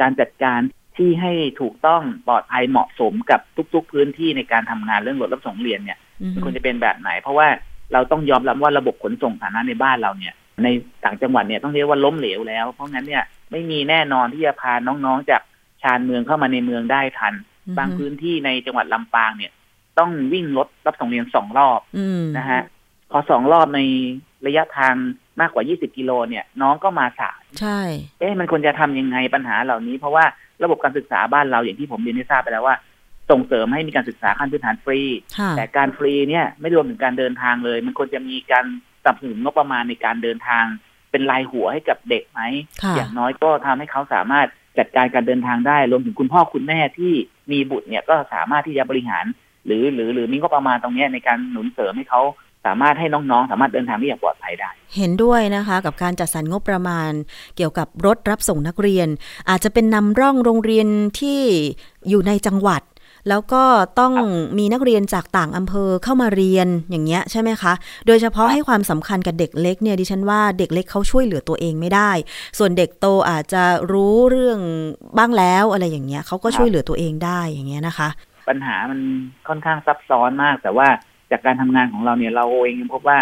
[0.00, 0.60] การจัดการ
[0.96, 3.40] ที่ให้ถูกต้องปลอดภัยเหมาะสมกับ
[3.74, 7.48] ทุก ๆ พื้นที่ในการทำงานเรื่องรถรับส่งเรียนเนี่ยอืมมันควรจะเป็นแบบไหน เพราะว่า
[7.92, 10.34] เราต้องยอมรับว่าระบบขนส่งสาธารณะในบ้านเราเนี่ย
[10.64, 10.68] ใน
[11.04, 15.42] ต่างจังหวัดเนี่ยต้องเรียกว่าล้มเหลวแล้ว เพราะงั้นเนี่ยไม่มีแน่นอนที่จะพาน้องๆจาก
[15.82, 17.34] ชานเมืองเข้ามาในเมืองได้ทัน
[17.78, 19.52] บางพื้นที่ในจังหวัดลำปางเนี่ย
[19.98, 22.62] ต้องวิ่งรถรับส่งเรียนสองรอบอืมนะฮะ
[23.10, 23.80] พอสองรอบใน
[24.46, 24.94] ระยะทาง
[25.40, 27.80] มากกว่า 20 กิโลเนี่ย น้องก็มาสายใช่
[28.20, 30.24] เอ๊ะมันควรจะทำยังไงปัญหาเหล่านี้ เพราะว่า
[30.62, 32.76] ระบบการศึกษาบ้านเราอย่างที่ผมเรียนให้ทราบไปแล้วว่า
[33.30, 35.00] ส่งเสริมให้มีการศึกษาขั้นพื้นฐานฟรี
[35.38, 38.66] ค่ะแต่การฟรีเนี่ยไม่รวมถึงการเดินทางเลย มันควรจะมีการ
[39.02, 40.64] สนับสนุนงบประมาณในการเดินทาง
[41.10, 42.40] เป็นรายหัวให้กับเด็กไหม
[42.82, 44.46] ค่ะอย่างน้อยก็ทำให้เขาสามารถ
[44.78, 47.12] จัดการการเดินทางได้ รวมถึงคุณพ่อคุณแม่ที่
[47.50, 49.24] มีบุตรเนี่ยก็สามารถที่จะบริหาร
[49.66, 52.22] หรือหรือหรือมีงบประมาณตรงเนี้ยในการหนุนเสริมให้เขา
[52.66, 57.10] สามารถให้น้องๆ สามารถเดินทางได้อย่างปลอดภัยได้ เห็นด้วยนะคะกับการจัดสรรงบประมาณ
[57.56, 59.08] เกี่ยวกับรถรับส่งนักเรียน
[59.50, 60.86] อาจจะเป็นนำร่องโรงเรียน
[61.20, 61.40] ที่
[62.08, 62.82] อยู่ในจังหวัด
[63.28, 63.62] แล้วก็
[64.00, 64.12] ต้อง
[64.58, 67.72] มีนักเรียนจากต่างอำเภอเข้ามาเรียนอย่างเงี้ยใช่ไหมคะ
[68.06, 72.10] โดยเฉพาะให้ความสำคัญกับเด็กเล็กเนี่ยดิฉันว่าเด็กเล็กเขาช่วยเหลือตัวเองไม่ได้
[72.58, 74.58] ส่วนเด็กโตอาจจะรู้เรื่อง
[75.18, 78.08] บ้างแล้วอะไรอย่างเงี้ยเขาก็ช่วยเหลือตัวเองได้อย่างเงี้ยนะคะ
[78.48, 79.00] ปัญหามัน
[79.48, 80.88] ค่อนข้างซับซ้อนมาก แต่ว่า
[81.30, 83.18] จากการทำงานของเราเนี่ยเราเองพบว่า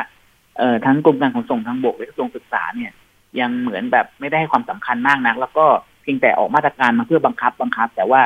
[0.59, 2.93] เอ่อทั้งกรมการขนส่งทางบกและกระทรวงศึกษาเนี่ย
[3.41, 5.67] ยังเหมือนแบบไม่ได้ให้ความสำคัญมากนัก แล้วก็
[6.03, 8.21] เพียงแต่ออกมาตรการมาเพื่อบังคับบังคับ แต่ว่า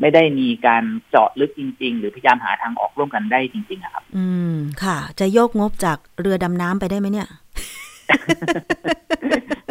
[0.00, 7.28] ไม่ได้มีการเจาะลึกจริง ๆ หรือพยายามหาทางออกร่วมกันได้จริง ๆอะครับ อืม ค่ะ จะโยกงบจากเรือดำน้ำไปได้ไหมเนี่ย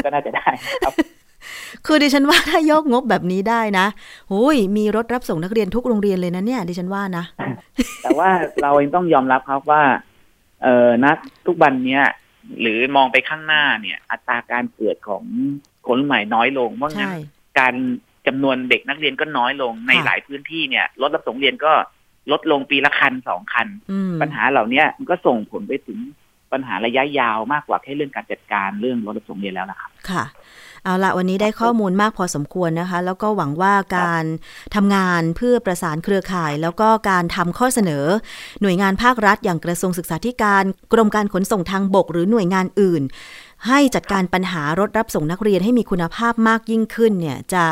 [0.04, 0.48] ก็น่าจะได้
[0.84, 0.94] ครับ
[1.86, 3.86] คือดิฉันว่าถ้าโยกงบแบบนี้ได้นะ
[4.32, 7.26] หุยมีรถรับส่งนักเรียนทุกโรงเรียนเลยนะเนี่ย ดิฉันว่านะ
[8.04, 8.30] แต่ว่า
[8.62, 9.84] เราเองต้องยอมรับครับว่า
[10.64, 11.06] เอ่อณ
[11.48, 12.04] ทุกวันเนี้ย
[12.62, 15.24] หรือมองไปข้างหน้าเนี่ย อัตราการเกิดของ
[15.86, 17.14] คนรุ่นใหม่น้อยลงเพราะงั้นใช่
[17.60, 17.74] การ
[18.28, 21.74] จำนวนเด็กนักเรียนก็น้อยลงในค่ะหลายพื้นที่เนี่ยรถรับส่งเรียนก็
[22.32, 26.00] ลดลงปีละคันสองคันอืมปัญหาเหล่าเนี้ยมันก็ส่งผลไปถึง
[26.52, 30.26] ปัญหาระยะยาวมากกว่าแค่เรื่องการจัดการเรื่องรถรับส่งเรียนแล้วนะครับค่ะ
[30.84, 34.26] เอาละวันนี้ได้ข้อมูลมากพอสมควรนะคะ แล้วก็หวังว่าการ
[34.76, 38.06] ทำงานเพื่อประสานเครือข่าย แล้วก็การทำข้อเสนอ
[38.62, 40.64] หน่วยงานภาครัฐ อย่างกระทรวงศึกษาธิการ
[40.94, 43.04] กรมการขนส่งทางบก หรือหน่วยงานอื่น
[43.68, 47.64] ให้จัดการปัญหารถรับส่งนักเรียนให้มีคุณภาพมากยิ่งขึ้นเนี่ยจะ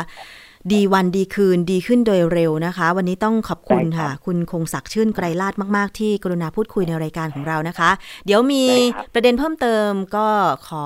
[0.72, 7.90] ดีวันดีคืนดีขึ้นโดยเร็วนะคะ วันนี้ต้องขอบคุณได้ครับค่ะ คุณคงศักดิ์ชื่นไกรลาดมาก ๆ ที่กรุณาพูดคุยในรายการของเรานะคะ
[8.26, 10.26] เดี๋ยวมีได้ครับประเด็นเพิ่มเติมก็
[10.68, 10.84] ขอ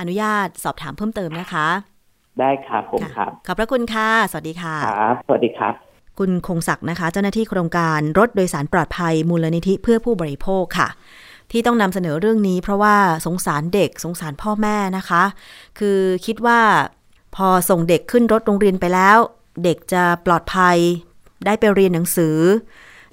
[0.00, 1.66] อนุญาตสอบถามเพิ่มเติมนะคะ
[2.40, 5.74] ได้ครับผมครับขอบพระคุณค่ะ สวัสดีค่ะครับสวัสดีครับ
[6.18, 10.88] คุณคงศักดิ์นะคะ เจ้าหน้าที่โครงการรถโดยสารปลอดภัยมูลนิธิเพื่อผู้บริโภคค่ะ
[11.52, 15.22] ที่ต้องนำเสนอเรื่องนี้เพราะว่าสงสารเด็กสงสารพ่อแม่นะคะ
[15.78, 16.60] คือคิดว่า
[17.36, 19.18] พอส่งเด็กขึ้นรถโรงเรียนไปแล้ว
[19.64, 20.76] เด็กจะปลอดภัย
[21.44, 22.36] ได้ไปเรียนหนังสือ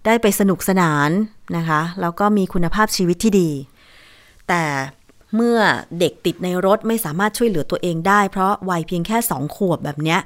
[0.05, 1.09] ได้ไปสนุกสนาน
[1.57, 3.49] นะคะแล้วก็มีคุณภาพชีวิตที่ดี
[4.47, 4.63] แต่
[5.35, 5.59] เมื่อ
[5.99, 10.19] เด็กติดในรถไม่สามารถช่วยเหลือตัวเองได้ เพราะวัยเพียงแค่สองขวบแบบเนี้ย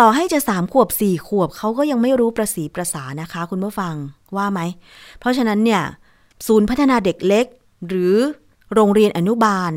[0.00, 3.94] ต่อให้จะสามขวบสี่ขวบเขาก็ยังไม่รู้ประสีประสานะคะ คุณผู้ฟัง
[4.36, 4.60] ว่าไหม
[5.18, 5.82] เพราะฉะนั้นเนี่ย
[6.46, 7.46] ศูนย์พัฒนาเด็กเล็ก
[7.88, 8.16] หรือ
[8.74, 9.72] โรงเรียนอนุบาล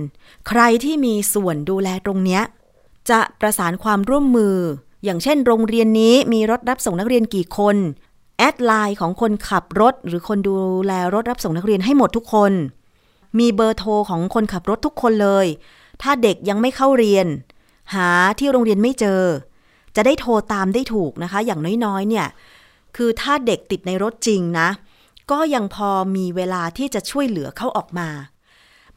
[0.47, 2.43] ใครที่มีส่วนดูแลตรงเนี้ย
[3.09, 4.57] จะประสานความร่วมมือ
[5.03, 7.75] อย่างเช่น โรงเรียนนี้มีรถรับส่งนักเรียนกี่คน
[8.37, 12.51] แอดไลน์ของคนขับรถ หรือคนดูแลรถรับส่งนักเรียนให้หมดทุกคน
[13.39, 15.45] มีเบอร์โทรของคนขับรถทุกคนเลย
[16.01, 17.27] ถ้าเด็กยังไม่เข้าเรียน
[17.93, 18.09] หา
[18.39, 19.23] ที่โรงเรียนไม่เจอ
[19.95, 22.27] จะได้โทรตามได้ถูกนะคะ อย่างน้อยๆเนี่ย
[22.95, 24.69] คือถ้าเด็กติดในรถจริงนะ
[25.31, 28.09] ก็ยังพอมีเวลาที่จะช่วยเหลือเขาออกมา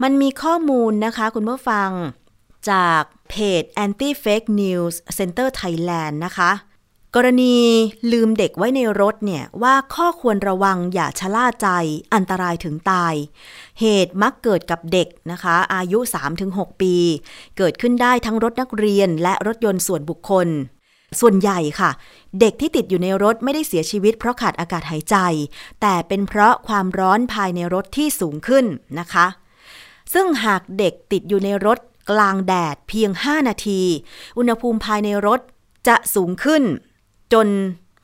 [0.03, 1.91] มันมีข้อมูลนะคะ คุณผู้ฟัง
[2.71, 6.53] จากเพจ Anti Fake News Center Thailand นะคะ
[7.15, 7.57] กรณี
[8.13, 11.69] ลืมเด็กไว้ในรถเนี่ยว่าข้อควรระวังอย่าชะล่าใจ
[12.15, 13.15] อันตรายถึงตาย
[13.81, 15.99] เหตุมักเกิดกับเด็กนะคะ อายุ
[16.41, 16.95] 3-6 ปี
[17.57, 20.49] เกิดขึ้นได้ทั้งรถนักเรียนและรถยนต์ส่วนบุคคล
[21.21, 21.91] ส่วนใหญ่ค่ะ
[22.41, 25.17] เด็กที่ติดอยู่ในรถไม่ได้เสียชีวิตเพราะขาดอากาศหายใจ
[25.81, 28.65] แต่เป็นเพราะความร้อนภายในรถที่สูงขึ้น
[28.99, 29.27] นะคะ
[30.15, 31.79] ซึ่งหากเด็กติดอยู่ในรถ
[32.11, 33.83] กลางแดดเพียง 5 นาที
[34.39, 35.41] อุณหภูมิภายในรถ
[35.89, 36.63] จะสูงขึ้น
[37.33, 37.49] จน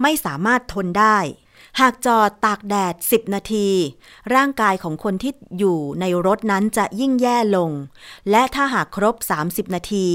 [0.02, 1.18] ไม่สามารถทนได้
[1.80, 3.68] หากจอดตากแดด 10 นาที
[4.34, 7.70] ร่างกายของคนที่อยู่ในรถนั้นจะยิ่งแย่ลง
[8.30, 9.14] และถ้าหากครบ
[9.46, 10.06] 30 นาที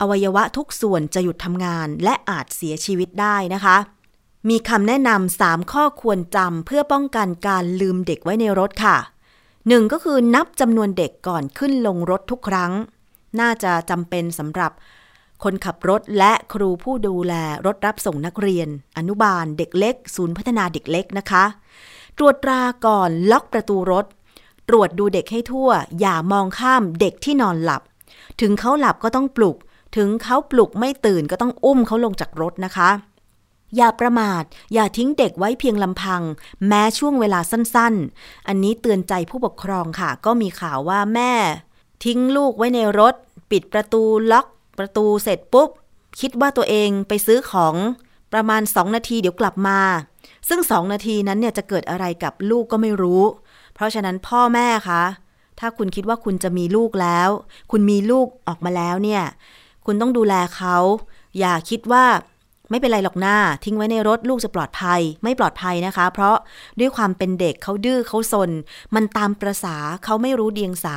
[0.00, 3.76] อวัยวะทุกส่วนจะหยุดทำงานและอาจเสียชีวิตได้นะคะ
[4.48, 8.96] มีคำแนะนำ3ข้อควรจำเพื่อป้องกันการลืมเด็กไว้ในรถค่ะ
[9.68, 12.72] หนึ่งก็คือนับจำนวนเด็กก่อนขึ้นลงรถทุกครั้ง
[13.40, 14.72] น่าจะจำเป็นสำหรับ
[15.44, 17.34] คนขับรถและครูผู้ดูแล
[17.66, 21.44] รถรับส่งนักเรียน อนุบาลเด็กเล็ก ศูนย์พัฒนาเด็กเล็กนะคะ
[22.18, 24.06] ตรวจตราก่อนล็อกประตูรถ
[24.68, 25.70] ตรวจดูเด็กให้ทั่ว
[26.00, 27.82] อย่ามองข้ามเด็กที่นอนหลับ
[28.40, 29.56] ถึงเขาหลับก็ต้องปลุก
[29.96, 32.90] ถึงเขาปลุกไม่ตื่นก็ต้องอุ้มเขาลงจากรถนะคะ
[33.76, 34.42] อย่าประมาท
[34.74, 36.22] อย่าทิ้งเด็กไว้เพียงลำพัง
[36.66, 41.32] แม้ช่วงเวลาสั้นๆ อันนี้เตือนใจผู้ปกครองค่ะ ก็มีข่าวว่าแม่
[42.04, 43.14] ทิ้งลูกไว้ในรถ
[43.50, 44.46] ปิดประตูล็อก
[44.78, 45.70] ประตูเสร็จปุ๊บ
[46.20, 47.74] คิดว่าตัวเองไปซื้อของ
[48.32, 49.80] ประมาณ 2 นาทีเดี๋ยวกลับมา
[50.48, 53.22] ซึ่ง 2 นาทีนั้นเนี่ยจะเกิดอะไรกับลูกก็ไม่รู้
[53.74, 55.02] เพราะฉะนั้นพ่อแม่คะ
[55.60, 57.30] ถ้าคุณคิดว่าคุณจะมีลูกแล้ว
[57.70, 59.22] คุณมีลูกออกมาแล้วเนี่ย
[59.86, 60.76] คุณต้องดูแลเขา
[61.38, 62.04] อย่าคิดว่า
[62.70, 66.36] ไม่เป็นไรหรอกหน้า ทิ้งไว้ในรถลูกจะปลอดภัย ไม่ปลอดภัยนะคะ เพราะ
[66.80, 68.50] ด้วยความเป็นเด็กเขาดื้อเขาซน
[68.94, 70.96] มันตามประษาเขาไม่รู้เดียงสา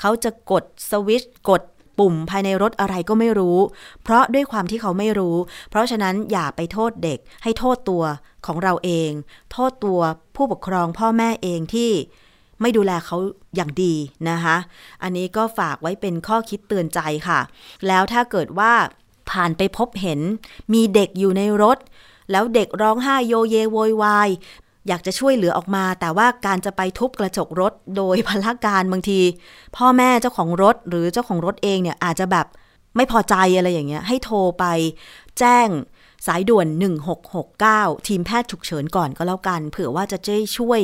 [0.00, 1.62] เขาจะกดสวิตช์กด
[1.98, 3.58] ปุ่มภายในรถอะไรก็ไม่รู้
[4.02, 5.36] เพราะด้วยความที่เขาไม่รู้
[5.70, 8.04] เพราะฉะนั้นอย่าไปโทษเด็ก ให้โทษตัว
[8.46, 9.10] ของเราเอง
[9.52, 10.00] โทษตัว
[10.36, 11.90] ผู้ปกครองพ่อแม่เองที่
[12.60, 13.16] ไม่ดูแลเขา
[13.56, 13.94] อย่างดี
[14.30, 14.56] นะคะ
[15.02, 17.40] อันนี้ก็ฝากไว้เป็นข้อคิดเตือนใจค่ะ
[17.86, 18.72] แล้วถ้าเกิดว่า
[19.30, 20.20] ผ่านไปพบเห็น
[20.72, 21.78] มีเด็กอยู่ในรถ
[22.30, 24.28] แล้วเด็กร้องไห้โยเยโวยวาย
[24.88, 29.20] อยากจะช่วยเหลือออกมา แต่ว่าการจะไปทุบกระจกรถโดยพละการบางที
[29.76, 32.46] พ่อแม่เจ้าของรถหรือเจ้าของรถเองเนี่ยอาจจะแบบ
[32.96, 34.64] ไม่พอใจอะไรอย่างเงี้ยให้โทรไป
[35.38, 35.68] แจ้ง
[36.26, 36.66] สายด่วน
[37.36, 40.80] 1669 ทีมแพทย์ฉุกเฉินก่อนก็แล้วกัน เผื่อว่าจะได้ช่วย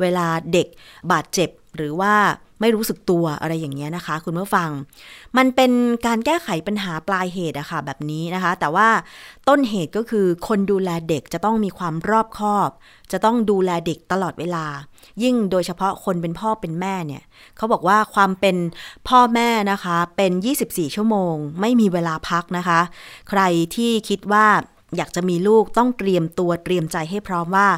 [0.00, 0.66] เวลาเด็ก
[1.12, 2.14] บาดเจ็บหรือว่า
[2.60, 4.70] ไม่รู้สึกตัวอะไรอย่างเงี้ยนะคะ คุณผู้ฟัง
[5.36, 5.72] มันเป็น
[6.06, 8.88] การแก้ไขปัญหาปลายเหตุอะค่ะแบบนี้นะคะ แต่ว่า
[9.48, 12.70] ต้นเหตุก็คือคนดูแลเด็กจะต้องมีความรอบคอบ
[13.12, 14.66] จะต้องดูแลเด็กตลอดเวลา
[15.22, 17.22] ยิ่งโดยเฉพาะคนเป็นพ่อเป็นแม่เนี่ย
[17.56, 18.56] เขาบอกว่าความเป็น
[19.08, 20.32] พ่อแม่นะคะเป็น
[20.64, 22.80] 24 ชั่วโมง ไม่มีเวลาพักนะคะ
[23.28, 23.42] ใคร
[23.74, 24.46] ที่คิดว่า
[24.96, 27.68] อยากจะมีลูกต้องเตรียมตัวเตรียมใจให้พร้อมว่า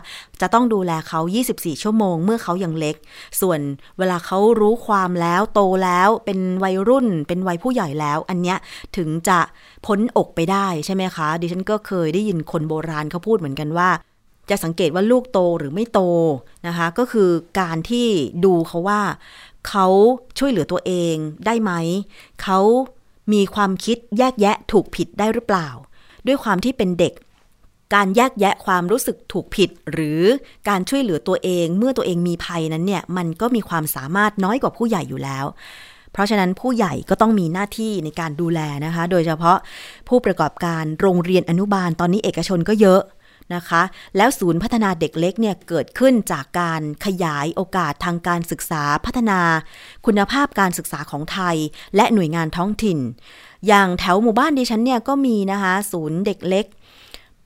[0.41, 1.21] จะต้องดูแลเขา
[1.53, 2.97] 24 ชั่วโมง เมื่อเขายังเล็ก
[3.41, 3.61] ส่วน
[3.99, 8.59] เวลาเขารู้ความแล้วโตแล้วเป็นวัยรุ่น เป็นวัยผู้ใหญ่แล้ว อันเนี้ย
[8.97, 9.39] ถึงจะ
[9.87, 13.91] พ้นอกไปได้ใช่ไหมคะ ดิฉันก็เคยได้ยินคนโบราณเขาพูดเหมือนกันว่า
[14.51, 16.01] จะสังเกตว่าลูกโตหรือไม่โต
[16.67, 18.07] นะคะ ก็คือการที่
[18.45, 19.01] ดูเขาว่า
[19.69, 19.87] เขา
[20.39, 21.15] ช่วยเหลือตัวเอง
[21.47, 21.73] ได้ไหม
[22.43, 22.61] เขา
[23.33, 25.69] มีความคิดแยกแยะถูกผิดได้หรือเปล่า
[26.27, 27.15] ด้วยความที่เป็นเด็ก
[27.95, 30.23] การแยกแยะความรู้สึกถูกผิด หรือ
[30.69, 35.45] การช่วยเหลือตัวเองเมื่อตัวเองมีภัยนั้นเนี่ยมันก็มีความสามารถน้อยกว่าผู้ใหญ่อยู่แล้ว
[36.13, 39.59] เพราะฉะนั้นผู้ใหญ่ก็ต้องมีหน้าที่ในการดูแลนะคะ โดยเฉพาะ
[40.09, 43.03] ผู้ประกอบการโรงเรียนอนุบาลตอนนี้เอกชนก็เยอะ
[43.55, 43.83] นะคะ
[44.17, 49.41] แล้วศูนย์พัฒนาเด็กเล็กเนี่ยเกิดขึ้นจากการขยายโอกาสทางการศึกษาพัฒนา
[50.07, 51.57] คุณภาพการศึกษาของไทย
[51.97, 52.99] และหน่วยงานท้องถิ่น
[53.69, 56.67] อย่างแถวหมู่บ้านดิฉันเนี่ยก็มีนะคะศูนย์เด็กเล็ก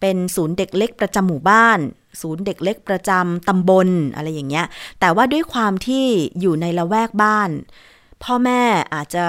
[0.00, 1.78] เป็นศูนย์เด็กเล็กประจำหมู่บ้าน
[2.20, 4.66] ศูนย์เด็กเล็กประจำตำบลอะไรอย่างเงี้ย
[5.00, 6.04] แต่ว่าด้วยความที่
[6.40, 7.50] อยู่ในละแวกบ้าน
[8.24, 8.62] พ่อแม่
[8.94, 9.24] อาจจะ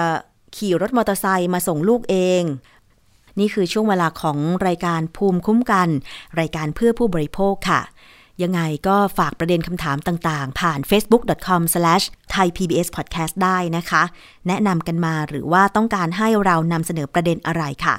[0.56, 2.42] ขี่รถมอเตอร์ไซค์มาส่งลูกเอง
[3.38, 5.88] นี่คือช่วงเวลาของรายการภูมิคุ้มกัน
[6.40, 7.80] รายการเพื่อผู้บริโภคค่ะ
[8.42, 14.02] ยังไงก็ฝากประเด็นคำถามต่างๆ ผ่าน facebook.com/thaipbspodcast ได้นะคะ
[14.48, 17.96] แนะนำกันมาหรือว่าต้องการให้เรานำเสนอประเด็นอะไรค่ะ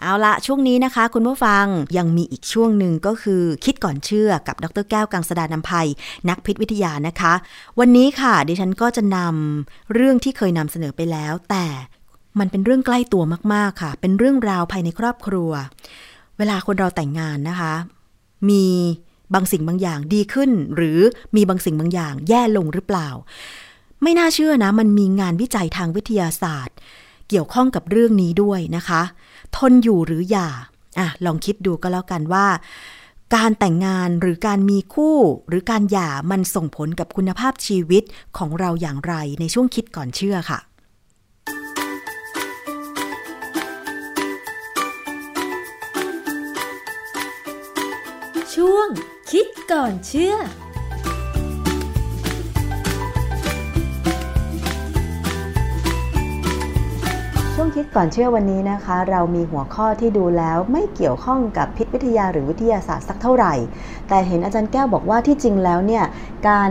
[0.00, 1.64] เอาละช่วงนี้นะคะ คุณผู้ฟัง
[1.98, 5.88] ยังมีอีกช่วงหนึ่งก็คือคิดก่อนเชื่อกับดรแก้วกังสดานนภัย
[6.28, 7.34] นักพิษวิทยานะคะ
[7.78, 11.66] วันนี้ค่ะ ดิฉันก็จะนำเรื่องที่เคยนำเสนอไปแล้ว แต่
[12.38, 13.22] มันเป็นเรื่องใกล้ตัว
[13.54, 15.50] มากๆค่ะ เป็นเรื่องราวภายในครอบครัว
[16.38, 17.74] เวลาคนเราแต่งงานนะคะ
[18.48, 18.64] มี
[19.34, 21.00] บางสิ่งบางอย่างดีขึ้น หรือ
[21.36, 23.08] มีบางสิ่งบางอย่างแย่ลงหรือเปล่า
[24.02, 26.76] ไม่น่าเชื่อนะ มันมีงานวิจัยทางวิทยาศาสตร์
[27.28, 29.02] เกี่ยวข้องกับเรื่องนี้ด้วยนะคะ
[29.56, 30.48] ทนอยู่หรืออย่า
[30.98, 32.46] อะลองคิดดูก็แล้วกันว่า
[33.36, 38.02] การแต่งงานหรือการมีคู่ หรือการหย่ามันส่งผลกับคุณภาพชีวิต
[38.38, 40.58] ของเราอย่างไรในช่วงคิดก่อนเชื่อค่ะ
[48.54, 48.88] ช่วง
[49.34, 50.34] คิดก่อนเชื่อ
[57.54, 63.54] ช่วงคิดก่อนเชื่อวันนี้นะคะ เรามีหัวข้อที่ดูแล้วไม่เกี่ยวข้องกับพิษวิทยาหรือวิทยาศาสตร์สักเท่าไหร่
[64.08, 66.04] แต่เห็นอาจารย์แก้วบอกว่าที่จริงแล้วเนี่ย
[66.48, 66.70] การ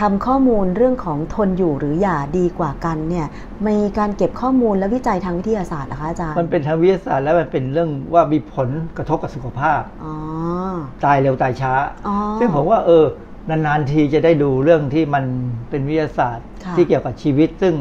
[0.00, 3.26] ทำข้อมูลเรื่องของทนอยู่หรือหย่าดีกว่ากันเนี่ย
[3.66, 10.14] มีการเก็บข้อมูลและวิจัยทางวิทยาศาสตร์นะคะอาจารย์มันเป็นทางวิทยาศาสตร์แล้วมันเป็นเรื่องว่ามีผลกระทบกับสุขภาพอ๋อ
[11.04, 11.74] ตายเร็วตายช้า
[12.06, 13.04] อ๋อซึ่งผมว่าเออ
[13.50, 15.24] นานๆทีจะได้ดูเรื่องที่มัน
[15.70, 17.74] เป็นวิทยาศาสตร์ค่ะที่เกี่ยวกับชีวิต ซึ่ง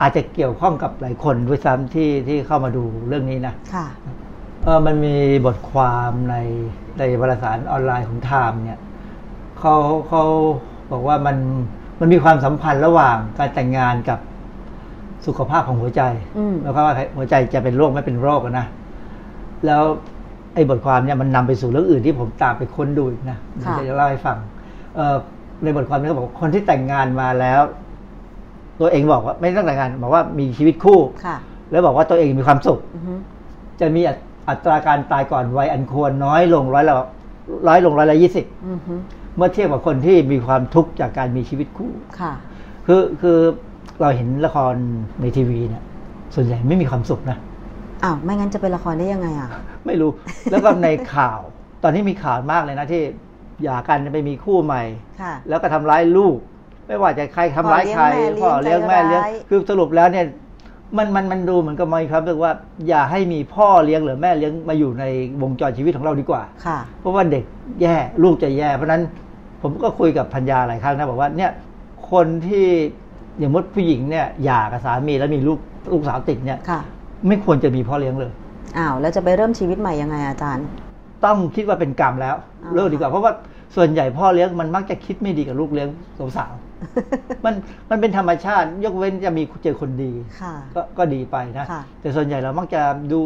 [0.00, 4.14] อาจจะเกี่ยวข้องกับหลายคนด้วยซ้ำที่ที่เข้ามาดูเรื่องนี้นะค่ะเออ
[4.86, 6.36] มันมีบทความใน
[6.98, 8.80] ในวารสารออนไลน์ของไทม์เนี่ย
[9.58, 9.76] เขา
[10.08, 10.24] เขา
[10.92, 11.36] บอกว่ามัน
[12.00, 14.18] มันมีความสัมพันธ์ระหว่างการแต่งงานกับ
[15.26, 16.02] สุขภาพของหัวใจ
[16.38, 18.66] อืมแล้วก็ว่าหัวใจจะเป็นโรคไม่เป็นโรคอะนะ
[19.66, 19.82] แล้ว
[20.54, 24.36] ไอ้บทความเนี่ยมันนำไปสู่เรื่องอื่นที่ผมตามไปค้นดูอีกนะเดี๋ยวค่ะจะเล่าให้ฟัง
[24.96, 25.16] เอ่อ
[25.62, 27.60] ในบทความนี้เขาบอกว่าคนที่แต่งงานมาแล้ว
[28.80, 31.36] ตัวเองบอกว่าไม่ต้องแต่งงานบอกว่ามีชีวิตคู่ค่ะ
[31.70, 33.14] แล้วบอกว่าตัวเองมีความสุขอือฮึ
[33.80, 34.00] จะมี
[34.48, 36.94] อัตอัตราการตายก่อนวัยอันควรน้อยลงร้อยละ
[37.68, 38.94] ร้อยลงร้อยละยี่สิบอือฮึ
[39.36, 42.32] เมื่อเทียบกับคนที่มีความทุกข์จากการมีชีวิตคู่ค่ะ
[42.86, 43.38] คือคือ
[44.00, 44.74] เราเห็นละคร
[45.20, 45.82] ในทีวีเนี่ย
[46.34, 47.38] ส่วนใหญ่ไม่มีความสุขนะ
[48.04, 49.50] อ้าวไม่งั้นจะเป็นละครได้ยังไงอะ
[49.86, 50.10] ไม่รู้
[50.50, 51.40] แล้วก็ในข่าว
[51.82, 53.02] ตอนนี้มีข่าวมากเลยนะที่
[53.62, 54.82] หย่ากันไปมีคู่ใหม่
[55.20, 56.36] ค่ะแล้วก็ทำร้ายลูก
[56.86, 60.26] ไม่ว่าจะใครทำร้ายใครพ่พ่ออเลี้เลี้ยยงงแม่แม่เลี้เลี้ยยงงคือสรุปแล้วเนี่ย
[60.96, 62.52] มันมันมันดูเหมือนกับมีความรู้สึกว่า
[62.88, 65.04] อย่าให้มีพ่อเลี้ยงหรือแม่เลี้ยงมาอยู่ใน
[65.42, 67.44] วงจรชีวิตของเราดีกว่าค่ะเพราะว่าเด็ก
[67.82, 69.02] แย่ลูกจะแย่ เพราะฉะนั้น
[69.62, 71.50] ผมก็คุยกับพัญญาหลายครั้งนะบอกว่าเนี่ย
[72.10, 72.66] คนที่
[73.38, 75.58] อย่างมดผู้หญิงเนี่ยหย่ากับสามีแล้วมีลูก
[75.92, 76.80] ลูกสาวติดเนี่ยค่ะ
[77.28, 78.32] ไม่ควรจะมีพ่อเลี้ยงเลย
[78.78, 80.66] อ้าวแล้วจะไปเริ่มชีวิตใหม่ยังไงอาจารย์
[81.24, 83.32] ต้องคิดว่าเป็นกรรมแล้วอ๋อเลิกดีกว่าเพราะว่า
[83.76, 85.88] ส่วนใหญ่พ่อเลี้ยงมันมักจะคิดไม่ดีกับลูกเลี้ยง
[86.36, 86.67] สาวๆ
[87.44, 87.54] มัน
[87.90, 93.18] มันเป็นธรรมชาติ ยกเว้นจะมีเจอคนดีค่ะก็ก็ดีไปนะค่ะแต่ส่วนใหญ่เรามักจะดู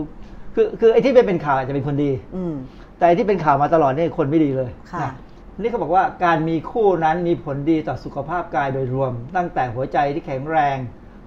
[0.54, 2.54] คือคือไอ้ที่ไม่เป็นข่าวอาจจะเป็นคนดี อืม
[2.98, 5.12] แต่ไอ้ที่เป็นข่าวมาตลอดนี่คนไม่ดีเลยค่ะนะ
[5.60, 10.76] นี่เขาบอกว่าการมีคู่นั้นมีผลดีต่อสุขภาพกายโดยรวม ตั้งแต่หัวใจที่แข็งแรง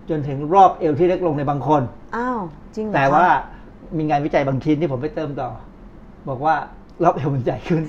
[0.10, 1.82] จนถึงรอบเอวที่เล็กลงในบางคน
[2.16, 2.42] อ้าว
[2.76, 3.28] จริงเหรอแต่คะว่า
[3.98, 5.50] มีงานวิจัยบางชิ้นที่ผมไปเติมต่อ
[6.30, 6.56] บอกว่า
[7.04, 7.84] รอบเอวมันใหญ่ขึ้น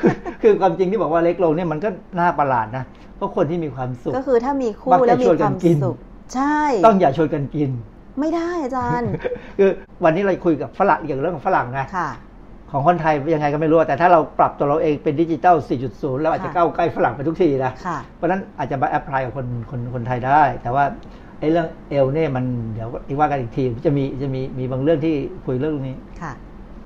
[0.00, 0.12] คือ
[0.42, 1.88] คือความจริงที่บอกว่าเล็กลงเนี่ยมันก็
[2.18, 2.84] น่าประหลาดนะ
[3.16, 5.96] เพราะคนที่มีความสุข ก็คือถ้ามีมัคู่กจะแล้วมีชวนคกัวานมกินสุข
[6.34, 7.70] ใช่ ต้องอย่าชวนกันกิน
[8.20, 9.10] ไม่ได้อาจารย์
[9.58, 9.70] คือ
[10.04, 12.10] วันนี้เราคุยกับฝรั่งเกี่ยวกับเรื่องของฝรั่งนะค่ะ
[12.70, 15.56] ของคนไทยยังไงก็ไม่รู้ แต่ถ้าเราปรับตัวเราเองเป็นดิจิตอล
[15.88, 20.84] 4.0แล้วอาจจะค่ะก้าวใกล้ฝรั่งไปทุกทีนะค่ะเพราะฉะนั้นอาจจะมาแอพพลายกับคนคนคนไทยได้ แต่ว่า
[21.40, 25.14] ไอ้เรื่องเอลเนี่ยมันเดี๋ยวอีกว่ากันอีกที จะมีจะมีมีบางเรื่องที่
[25.46, 26.32] คุยเรื่องนี้ค่ะ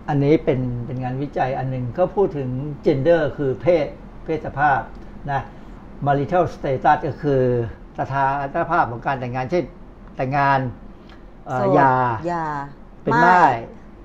[0.08, 2.48] อันนี้เป็นเป็นงานวิจัยอันหนึ่งก็พูดถึง
[2.86, 3.86] gender คือเพศ
[4.24, 4.80] เพศสภาพ
[5.30, 5.40] นะ
[6.06, 7.42] marital status ก็คือ
[7.98, 9.64] สถานภาพของการแต่งงานเช่น
[10.16, 10.58] แต่งงาน
[11.46, 11.94] เอ่อโสดหยา
[12.28, 12.46] หยา
[13.02, 13.42] เป็นไม่ไม้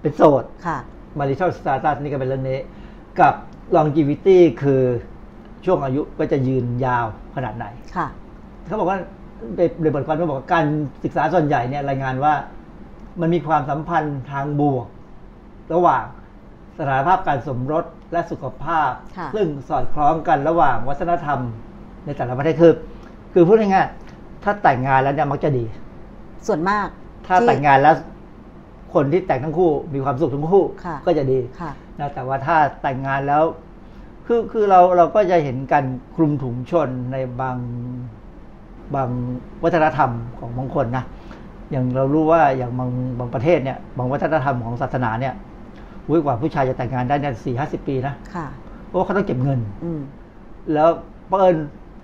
[0.01, 0.77] เป็นโสดค่ะ
[1.19, 2.59] marital status นี่ก็เป็นเรื่องนี้
[3.19, 3.33] กับ
[3.75, 4.83] longevity คือ
[5.65, 8.07] ช่วงอายุก็จะยืนยาวขนาดไหนค่ะ
[8.65, 8.99] เขาบอกว่า
[9.55, 10.65] ในในบทความเขาบอกว่าการ
[11.03, 12.33] ศึกษาส่วนใหญ่เนี่ยรายงานว่า
[13.21, 14.87] มันมีความสัมพันธ์ทางบวก
[15.73, 16.03] ระหว่าง
[16.77, 21.39] สถานภาพการสมรสและสุขภาพค่ะซึ่งสอดคล้องกันระหว่างวัฒนธรรม
[22.05, 22.73] ในแต่ละประเทศคือ
[23.33, 25.65] คือพูดง่ายๆถ้าแต่งงานแล้วเนี่ยมักจะดี
[26.47, 26.87] ส่วนมาก
[27.27, 27.95] ถ้าที่แต่งงานแล้ว
[28.93, 33.43] คนที่แต่งทั้งคู่มีความสุขทั้งคู่ค่ะก็จะดีค่ะนะแต่ว่าถ้าแต่งงานแล้ว
[34.25, 37.57] คือคือเราเราก็จะเห็นการคลุมถุงชนในบาง
[38.95, 39.09] บาง
[39.63, 41.03] วัฒนธรรมของบางคนนะ
[41.71, 45.33] อย่างเรารู้ว่าอย่างบางบางประเทศเนี่ย บางวัฒนธรรมของศาสนาเนี่ย
[46.07, 48.47] อุ้ยกว่าผู้ชายจะแต่งงานได้เนี่ยสี่ห้าสิบปีนะค่ะ
[48.87, 50.01] เพราะว่าเขาต้องเก็บเงิน อืม
[50.73, 50.89] แล้ว
[51.27, 51.55] เผอิญ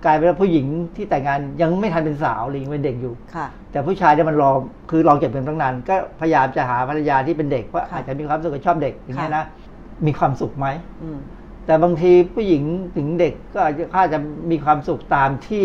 [0.04, 4.50] กลายเป็นว่าผู้หญิงที่แต่งงานยังไม่ทันเป็นสาวหรือยังเป็นเด็กอยู่ค่ะ แต่ผู้ชายเนี่ยมันรอ
[4.90, 9.44] คือรอเก็บเงินตั้งนานก็พยายามจะหาภรรยาที่เป็นเด็กเพราะค่ะอาจจะมีความสุขกับชอบเด็กอย่างเงี้ยค่ะนะ
[10.06, 10.66] มีความสุขไหม
[11.02, 11.18] อืม
[11.66, 12.62] แต่บางทีผู้หญิง
[12.96, 15.64] ถึงเด็กก็อาจจะอาจจะมีความสุขตามที่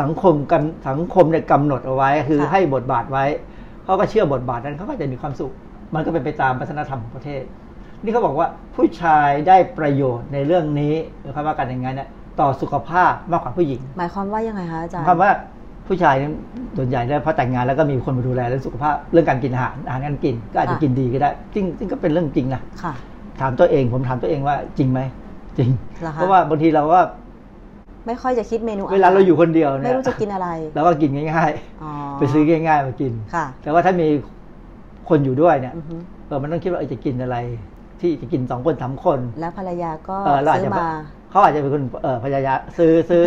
[0.00, 3.24] สังคมกันสังคมเนี่ยกำหนดเอาไว้ คือค่ะให้บทบาทไว้
[3.84, 5.52] เขาก็เชื่อบทบาทนั้นเขาก็จะมีความสุข
[5.94, 7.42] มันก็เป็นไปตามวัฒนธรรมของประเทศ
[8.02, 12.08] นี่เขาบอกว่าผู้ชายได้ประโยชน์ในเรื่องนี้หรือคำว่าการแต่งงานเนี่ย
[12.40, 15.30] ต่อสุขภาพมากกว่าผู้หญิง หมายความว่ายังไงคะอาจารย์คำว่า
[15.86, 16.32] ผู้ชายเนี่ย
[16.76, 22.92] ส่วนใหญ่เนี่ยพอแต่งงานแล้วก็มีคนมาดูแลเรื่องสุขภาพเรื่องการกินอาหารอาหารการกิน ก็อาจจะค่ะกินดีก็ได้ซึ่งซึ่งก็เป็นเรื่องจริงนะค่ะ
[23.40, 25.00] ถามตัวเองผมถามตัวเองว่าจริงไหม
[25.58, 25.70] จริง
[26.02, 27.00] เหรอคะเพราะว่าบางทีเราก็
[28.06, 31.50] ไม่ค่อยจะคิดเมนูหเวลาเราอยู่คนเดียวเนี่ยไม่รู้จะกินอะไรเราก็กินง่าย
[31.82, 34.06] อ๋อๆไปซื้อง่ายๆมากินค่ะแต่ว่าถ้ามี
[35.08, 37.36] คนอยู่ด้วยเนี่ยอือฮึเออมันต้องคิดว่าเออจะกินอะไร
[38.00, 40.90] ที่จะกินสองคนสามคน แล้วภรรยาก็เออเราอาจซื้อจะมา
[41.30, 43.22] เขาอาจจะเป็นคนเออพยายามซื้อซื้อ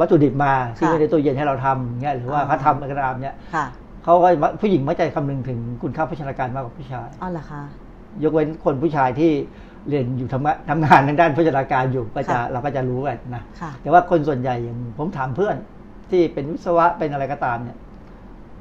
[0.00, 3.66] วัตถุดิบมาที่ค่ะไว้ในตู้เย็นให้เราทำเงี้ยหรือว่าอ๋อเขาทำอะไรก็ตามเนี่ยค่ะ
[4.04, 4.28] เขาก็
[4.60, 7.62] ผู้หญิงมักจะคำนึงถึงคุณค่าโภชนาการมากกว่าผู้ชายอ๋อเหรอคะ
[8.22, 9.30] ยกเว้นคนผู้ชายที่
[9.88, 15.56] เรียนอยู่ทำงานทำงานทางด้านโภชนาการอยู่ก็จะค่ะเราก็จะรู้กันนะค่ะแต่ว่าคนส่วนใหญ่อย่างผมถามเพื่อน
[16.10, 17.76] ที่เป็นวิศวะเป็นอะไรก็ตามเนี่ย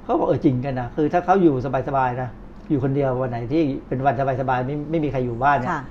[0.03, 1.56] เขาบอกเออจริงกันนะคือถ้าเขาอยู่
[1.88, 2.30] สบายๆนะ
[2.70, 5.82] อยู่คนเดียววันไหนที่เป็นวันสบายๆไม่ไม่มีใครอยู่บ้านเนี่ยค่ะ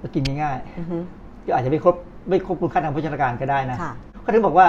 [0.00, 1.94] ก็กินง่ายอือฮึๆก็อาจจะไม่ครบ
[2.28, 4.66] ไม่ครบคุณค่าทางโภชนาการก็ได้นะค่ะเขาถึงบอกว่า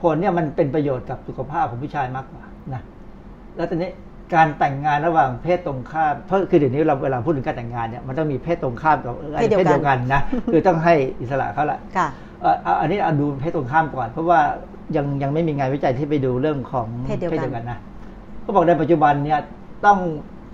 [0.00, 2.42] ผลเนี่ยมันเป็นประโยชน์กับสุขภาพของผู้ชายมากกว่า
[2.74, 2.82] นะ
[3.56, 3.90] แล้วตอนนี้
[4.34, 10.20] การแต่งงานระหว่างเพศตรงข้ามเพราะคือเดี๋ยวนี้เราเวลาพูดถึงการแต่งงานเนี่ยมันต้องมีเพศตรงข้ามกับเออเพศเดียวกันเดียวกันนะ
[10.52, 12.08] คือต้องให้อิสระเขาละค่ะ
[12.40, 14.40] เอ่อเอาอันนี้เอาดูเพศตรงข้ามก่อน เพราะว่า
[14.96, 17.78] ยังยังไม่มีงานวิจัยที่ไปดูเรื่องของเพศเดียวกันนะ
[18.42, 19.38] เขาบอกในปัจจุบันเนี่ย
[19.86, 19.98] ต้อง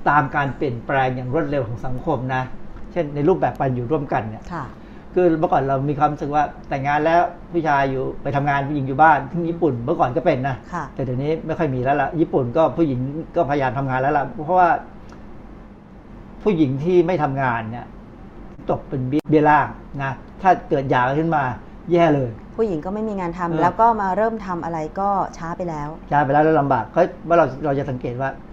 [0.09, 2.43] ตามการเปลี่ยนแปลงอย่างรวดเร็วของสังคมนะ
[2.93, 4.65] เช่นในรูปแบบการอยู่ร่วมกันเนี่ยค่ะ
[5.15, 13.01] คือเมื่อก่อนเรามีความรู้สึกว่าแต่งงานแล้วผู้ชายอยู่ไปทำงานผู้หญิงอยู่บ้านที่ญี่ปุ่นเมื่อก่อนก็เป็นนะค่ะแต่เดี๋ยวนี้ไม่ค่อยมีแล้วล่ะญี่ปุ่นก็ผู้หญิง
[13.37, 14.71] ก็พยายามทำงานแล้วล่ะเพราะว่า
[16.43, 17.87] ผู้หญิงที่ไม่ทำงานเนี่ย
[18.71, 19.69] ตกเป็นเบี้ยเบี้ยล่าง
[20.03, 21.43] นะถ้าเกิดหย่ากันขึ้นมา
[21.93, 28.46] แย่เลย ผู้หญิงก็ไม่มีงานทำเออแล้วก็มาเริ่มทำอะไรก็ช้าไปแล้วหย่าไปแล้วแล้วลำบากเขาว่าเราเราจะสังเกตว่าเอ่อ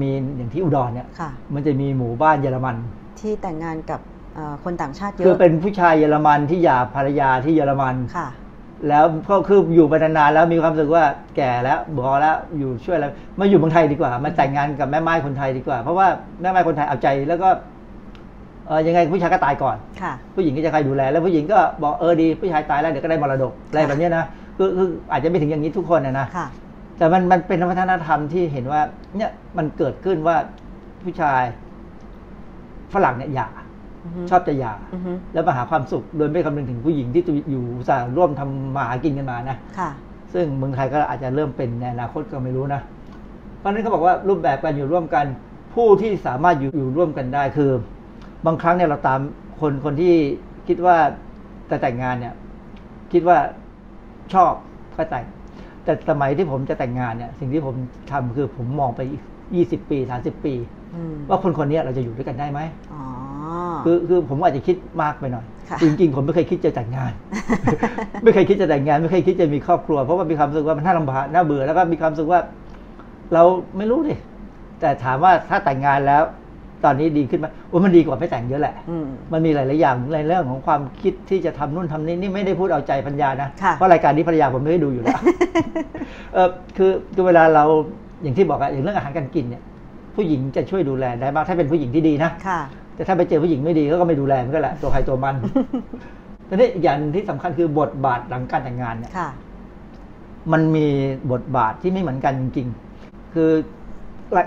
[0.00, 2.76] มีอย่างที่อุดรเนี่ยค่ะมันจะมีหมู่บ้านเยอรมัน
[3.20, 4.00] ที่แต่งงานกับ
[4.34, 8.28] เอ่อคนต่างชาติเยคืออะเป็นผู้ชายเยอรมันที่หย่าภรรยาที่เยอรมันค่ะ
[8.88, 11.04] แล้วก็คืออยู่ไปนานๆแล้วมีความรู้สึกว่า
[11.36, 16.06] แก่แล้วบอแล้วอยู่ช่วยแล้วมาอยู่เมืองไทยดีกว่ามาแต่งงานกับแม่ไม้คนไทยดีกว่า เพราะว่า
[16.40, 17.48] แม่ไม้คนไทยเอาใจแล้วก็
[18.66, 24.24] เออยังไงผู้ชายก็ตายก่อนค่ะผู้หญิงก็จะใครดูแล แล้วผู้หญิงก็บอกเออดีผู้ชายตายแล้วเดี๋ยวก็ได้มรดกอะไรแบบเนี้ยนะ
[24.58, 26.46] คือคืออาจจะไม่ถึงอย่างนี้ทุกคนนะนะค่ะ
[27.00, 28.80] แต่มันมันเป็นวัฒนธรรมที่เห็นว่า
[29.16, 30.36] เนี่ยมันเกิดขึ้นว่า
[31.02, 31.42] ผู้ชาย
[32.94, 33.48] ฝรั่งเนี่ยหย่า
[34.04, 39.90] อือฮึชอบจะหย่าอือฮึแล้วมาหาความสุขโดยไม่คำนึงถึงผู้หญิงที่อยู่อุตสาห์ร่วมทำมาหากินกันมานะค่ะ
[40.34, 42.80] ซึ่งเมืองไทยก็อาจจะเริ่มเป็นในอนาคตก็ไม่รู้นะ
[43.58, 45.26] เพราะฉะนั้นเขาบอกว่ารูปแบบการอยู่ร่วมกัน
[45.74, 47.70] ผู้ที่สามารถอยู่อยู่ร่วมกันได้คือ
[48.46, 49.20] บางครั้งเนี่ยเราตาม
[49.60, 50.14] คนคนที่
[50.68, 50.96] คิดว่า
[51.70, 52.34] จะแต่งงานเนี่ย
[53.12, 53.38] คิดว่า
[54.34, 54.52] ชอบ
[54.96, 55.24] ก็แต่ง
[55.84, 57.74] แต่สมัยที่ผมจะแต่งงานเนี่ย สิ่งที่ผม
[58.10, 59.00] ทำคือผมมองไป
[59.54, 60.54] ยี่สิบปีสาสิบปี
[60.94, 62.60] อืมว่าคนคนนี้เราจะอยู่ด้วยกันได้ไหม
[62.92, 63.02] อ๋อ
[63.84, 67.12] คือคือผมอาจจะคิดมากไปหน่อยค่ะจริงๆ ผมไม่เคยคิดจะแต่งงาน
[68.22, 72.40] ไม่เคยคิดจะแต่งงาน ไม่เคยคิดจะมีครอบครัว เพราะว่ามีความรู้สึกว่ามันน่าลำบากน่าเบื่อแล้วก็มีความรู้สึกว่า
[73.34, 73.42] เรา
[73.76, 74.16] ไม่รู้ดิ
[74.80, 76.22] แต่ถามว่าถ้าแต่งงานแล้ว
[76.84, 85.20] ตอนนี้ดีขึ้นไหมโอ้มันดีกว่าไม่แต่งเยอะแหละอืมมันมีหลายๆอย่างในเรื่องของความคิดที่จะทำนู่นทำนี่นี่ไม่ได้พูดเอาใจพัญญานะค่ะเพราะรายการนี้ภรรยาผมไม่ได้ดูอยู่แล้ว
[86.34, 87.64] เออคือคือเวลาเรา
[88.22, 89.62] อย่างที่บอกอะอย่างเรื่องอาหารการกินเนี่ย
[90.16, 92.60] ผู้หญิงจะช่วยดูแลได้บ้างถ้าเป็นผู้หญิงที่ดีนะค่ะ
[92.94, 95.34] แต่ถ้าไปเจอผู้หญิงไม่ดีเขาก็ไม่ดูแลมันก็แหละตัวใครตัวมัน
[96.48, 99.28] ทีนี้อีกอย่างหนึ่งที่สำคัญคือบทบาทหลังการแต่งงานเนี่ยค่ะ
[100.52, 100.86] มันมี
[101.32, 102.68] บทบาทที่ไม่เหมือนกันจริง
[103.00, 103.50] ๆ คือ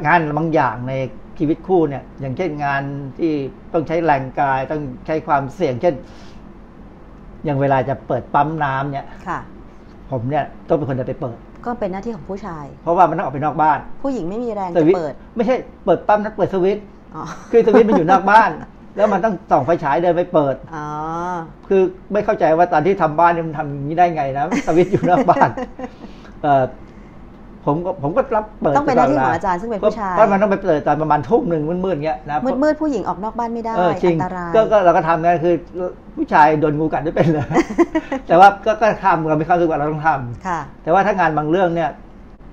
[0.06, 0.94] งานบางอย่างใน
[1.40, 2.84] ชีวิตคู่เนี่ย อย่างเช่นงาน
[3.20, 3.32] ที่
[3.74, 5.96] ต้องใช้แรงกายต้องใช้ความเสี่ยง เช่น
[7.46, 9.40] อย่างเวลาจะเปิดปั๊มน้ำเนี่ยค่ะ
[10.12, 15.56] ผมเนี่ยต้องเป็นคนเดินไปเปิด ก็เป็นหน้าที่ของผู้ชาย เพราะว่ามันต้องออกไปนอกบ้าน ผู้หญิงไม่มีแรงสจะวิตช์เปิด ไม่ใช่
[15.86, 16.84] เปิดปั๊มนั้นเปิดสวิตช์
[17.16, 18.50] อ๋อคือสวิตช์มันอยู่นอกบ้าน
[18.96, 20.88] แล้วมันต้องส่องไฟฉายเดินไปเปิดอ๋อ
[21.68, 21.82] คือ
[22.14, 25.50] ไม่เข้าใจว่าตอนที่ทำบ้านเนี่ยมันทำอย่างนี้ได้ไงนะสวิตช์อยู่นอกบ้าน
[26.44, 26.64] เออ
[27.66, 35.56] ผมก็ผมก็รับเปิดต้องเป็นหน้าที่ลของอาจารย์ซึ่งเป็นผู้ชายเพราะมันต้องไปเปิดตอนประมาณทุ่มหนึ่งมืดๆเงี้ยนะมืดมืดๆผู้หญิงออกนอกบ้านไม่ได้เออจริอังนตรายก็ก็เราก็ทำกันคือ
[36.16, 37.46] ผู้ชายโดนงูกัดไม่เป็นเลย
[38.28, 41.90] แต่ว่าก็ก็ทำเราไม่เข้าสึกว่าเราต้องทำค่ะแต่ว่าถ้างานบางเรื่องเนี่ย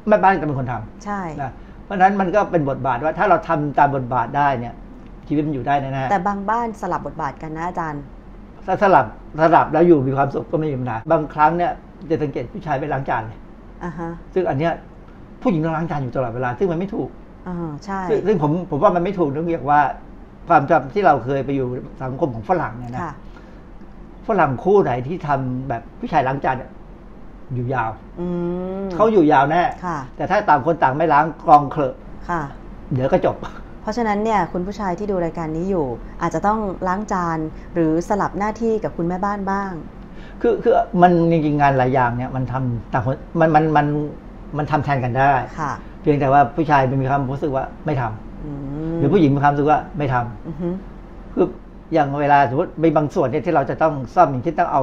[0.08, 1.50] แม่บ้านจะเป็นคนทำใช่นะ
[1.84, 4.74] เพราะฉะนั้นมันก็เป็นบทบาทว่าถ้าเราทำตามบทบาทได้เนี่ย
[5.28, 8.02] ชีวิตมันอยู่ได้แน่ๆแต่บางบ้านสลับบทบาทกันนะอาจารย์
[8.66, 9.06] ถ้าสลับ
[9.40, 11.70] สลับแล้วอยู่มีความสุขก็ไม่มีปัญหาบางครั้งเนี่ย
[12.10, 13.38] จะสังเกตผู้ชายไปล้างจานเลย
[13.84, 14.72] อ่าฮะซึ่งอันเนี้ย
[15.42, 17.08] ผู้หญิงต้องล้างจานอยู่ตลอดเวลา ซึ่งมันไม่ถูก
[17.48, 19.80] อ่าใช่ ซึ่งซึ่งผมผมว่ามันไม่ถูกเนื่องจากว่า
[20.48, 21.68] ความจำที่เราเคยไปอยู่
[22.02, 23.14] สังคมของฝรั่งเนี่ยนะค่ะ
[24.28, 26.70] ฝรั่งคู่ไหนที่ทำแบบผู้ชายล้างจานเนี่ย
[27.54, 28.26] อยู่ยาวอื
[28.82, 31.94] มเขาอยู่ยาวแน่ค่ะแต่ถ้าต่างคนต่างไม่ล้างกรองเคลอะ
[32.30, 32.42] ค่ะ
[32.92, 33.36] เดี๋ยวก็จบ
[33.82, 35.86] เพราะฉะนั้นเนี่ยคุณผู้ชายที่ดูรายการนี้อยู่
[36.22, 37.38] อาจจะต้องล้างจาน
[37.74, 39.72] หรือสลับหน้าที่กับคุณแม่บ้านบ้าง
[40.40, 43.86] คือคือมันจริงๆงานหลายอย่างเนี่ยมันทำต่างคนมันมันมัน
[44.58, 45.72] มันทำแทนกันได้ค่ะ
[46.02, 48.50] เพียงแต่ว่าผู้ชายมีความรู้สึกว่าไม่ทำอื
[48.94, 50.68] มหรือผู้หญิงมีความรู้สึกว่าไม่ทำอือฮึ
[51.34, 51.46] คือ
[51.92, 54.82] อย่างเวลาสมมติมีบางส่วนเนี่ยที่เราจะต้องซ่อมอย่างเช่นต้องเอา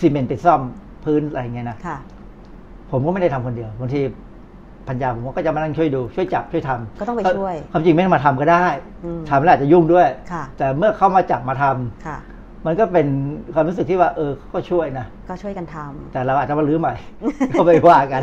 [0.00, 0.60] ซีเมนต์ไปซ่อม
[1.04, 1.96] พื้นอะไรเงี้ยนะค่ะ
[2.90, 4.00] ผมก็ไม่ได้ทำคนเดียวบางที
[4.86, 8.64] พันยาผมก็จะมานั่งช่วยดูช่วยจับช่วยทำก็ต้องไปช่วย ความจริงไม่ต้องมาทำก็ได้
[9.04, 12.18] อืมทำแล้วอาจจะยุ่งด้วยค่ะแต่เมื่อเข้ามาจับมาทำค่ะ
[12.66, 13.06] มันก็เป็น
[13.54, 16.94] ความรู้สึกที่ว่า เออก็ช่วยนะ ก็ช่วยกันทำแต่เราอาจจะมาลื้อใหม่
[17.52, 18.22] ก็ไปว่ากัน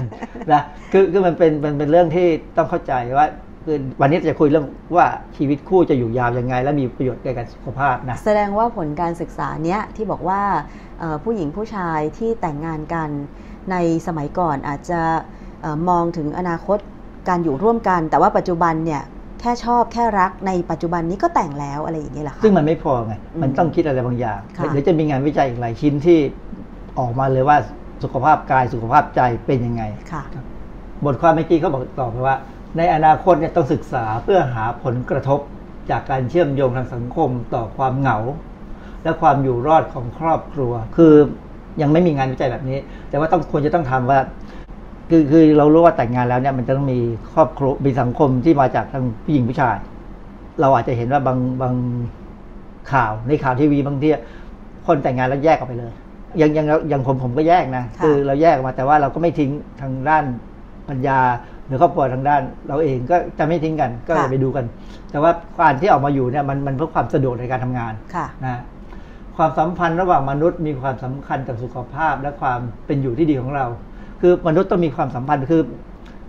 [0.53, 0.61] นะ
[0.91, 2.27] คือคือมันเป็นเป็นเป็นเรื่องที่
[2.57, 3.27] ต้องเข้าใจว่า
[3.65, 4.65] คือวันนี้จะคุยเรื่อง
[4.95, 5.07] ว่า
[5.37, 10.41] ชีวิตคู่จะอยู่ยาวยังไง และมีประโยชน์แก่สุขภาพนะแสดงว่าผลการศึกษาเนี้ยที่บอกว่า
[10.99, 13.09] เอ่อผู้หญิงผู้ชายที่แต่งงานกัน
[13.71, 13.75] ใน
[14.07, 15.01] สมัยก่อนอาจจะ
[15.61, 16.77] เอ่อมองถึงอนาคต
[17.29, 19.03] การอยู่ร่วมกัน แต่ว่าปัจจุบันเนี่ย
[19.39, 26.19] แค่ชอบแค่รักในปัจจุบันนี้ก็แต่งแล้วอะไรอย่างเงี้ยเหรอคะซึ่งมันไม่พอไงอืมมันต้องคิดอะไรบางอย่างค่ะเดี๋ยวจะมีงานวิจัยอีกหลายชิ้นที่
[26.99, 27.57] ออกมาเลยว่า
[28.03, 30.45] สุขภาพกายสุขภาพใจเป็นยังไงค่ะครับ
[31.05, 32.35] บทความเมื่อกี้เขาบอกต่อไปว่า
[32.77, 35.39] ในอนาคตเนี่ยต้องศึกษาเพื่อหาผลกระทบ
[35.89, 38.17] จากการเชื่อมโยงทางสังคมต่อความเหงา
[39.03, 41.13] และความอยู่รอดของครอบครัว คือ
[41.81, 42.77] ยังไม่มีงานวิจัยแบบนี้
[43.09, 44.19] แต่ว่าต้องควรจะต้องทำว่า
[45.09, 46.99] คือคือเรารู้ว่าแต่งงานแล้วเนี่ยมันจะต้องมี
[47.33, 49.75] ครอบครัวมีสังคมที่มาจากทั้งผู้หญิงผู้ชาย
[50.61, 51.75] เราอาจจะเห็นว่าบางบาง
[52.91, 54.07] ข่าวในข่าวทีวีบางที
[54.87, 55.93] คนแต่งงานแล้วแยกออกไปเลย
[56.37, 59.51] อย่างอย่างอย่างผมผมก็แยกนะค่ะคือเราแยกออกมาแต่ว่าเราก็ไม่ทิ้ง
[59.81, 60.23] ทางด้าน
[60.89, 61.19] ปัญญา
[61.67, 64.65] หรือครอบครัวทางด้าน เราเองก็จะไม่ทิ้งกันก็จะไปดูกัน
[65.11, 68.61] แต่ว่าการที่ออกมาอยู่เนี่ยมันมันเพื่อความสะดวกในการทำงานค่ะนะ
[69.37, 73.65] ความสัมพันธ์ระหว่างมนุษย์มีความสำคัญกับสุขภาพและความเป็นอยู่ที่ดีของเรา
[74.21, 75.61] คือมนุษย์ต้องมีความสัมพันธ์คือ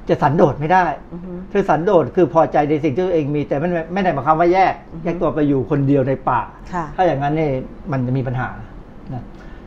[0.09, 6.41] จะสันโดษไม่ได้อือฮึคือสันโดษคือพอใจในสิ่งที่ตัวเองมีแต่ไม่ไม่ได้หมายความว่าแยกอือฮึแยกตัวไปอยู่คนเดียวในป่า
[6.73, 7.53] ค่ะถ้าอย่างนั้นเนี่ย
[7.93, 8.49] มันจะมีปัญหา
[9.15, 9.25] นะ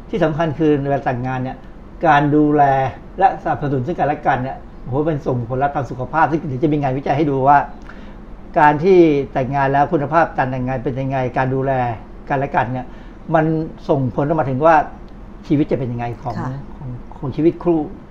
[0.10, 1.58] ที่สำคัญคือในเวลาแต่งงานเนี่ย
[2.08, 2.64] การดูแล
[3.20, 7.58] และสนับสนุนซึ่งกันและกันเนี่ยโอ้โหเป็นส่งผลลัพธ์ทางสุขภาพซึ่งเดี๋ยวจะมีงานวิจัยให้ดูว่า
[8.60, 8.98] การที่
[9.34, 11.72] แต่งงานแล้วคุณภาพการแต่งงานเป็นยังไง การดูแล
[12.30, 12.86] กันและกันเนี่ย
[13.36, 13.46] มัน
[13.90, 14.76] ส่งผลออกมาถึงว่า
[15.48, 18.11] ชีวิตจะเป็นยังไงของค่ะของของชีวิตครูน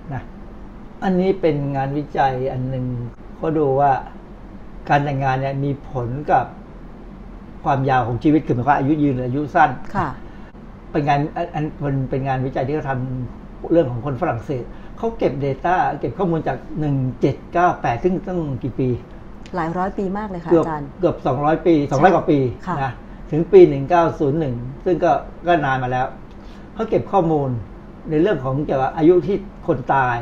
[1.03, 2.85] อันนี้เป็นงานวิจัยอันหนึ่ง
[3.37, 3.91] เขาดูว่า
[4.89, 6.45] การแต่งงานเนี่ยมีผลกับ
[7.63, 10.09] ความยาวของชีวิตคือหมายความว่าอายุยืนหรืออายุสั้นค่ะ
[10.91, 14.63] เป็นงานอันอันมันเป็นงานวิจัยที่เขาทำเรื่องของคนฝรั่งเศส
[14.97, 16.57] เขาเก็บ Data เก็บข้อมูลจาก
[17.31, 18.89] 1798 ซึ่งตั้งกี่ปี
[19.55, 22.91] หลายร้อยปีมากเลยค่ะเกือบอาจารย์ เกือบ 200 ปี 200 กว่าปีค่ะนะ
[23.31, 23.61] ถึงปี
[24.23, 25.11] 1901 ซึ่งก็
[25.47, 26.05] ก็นานมาแล้ว
[26.73, 27.49] เขาเก็บข้อมูล
[28.09, 29.37] ในเรื่องของเกี่ยวกับอายุที่
[29.67, 30.17] คนตาย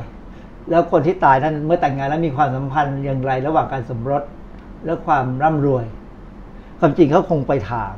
[0.69, 4.23] แล้วคนที่ตายนั้นเมื่อแต่งงานแล้วมีความสัมพันธ์อย่างไรระหว่างการสมรส
[4.85, 5.85] และความร่ำรวย
[6.79, 7.97] ความจริงเขาคงไปถาม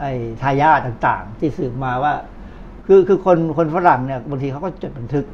[0.00, 2.14] ไอ้ทายาทต่าง ๆ ที่สืบมาว่า
[2.86, 5.24] คือคือคนคนฝรั่งเนี่ยบางทีเขาก็จดบันทึก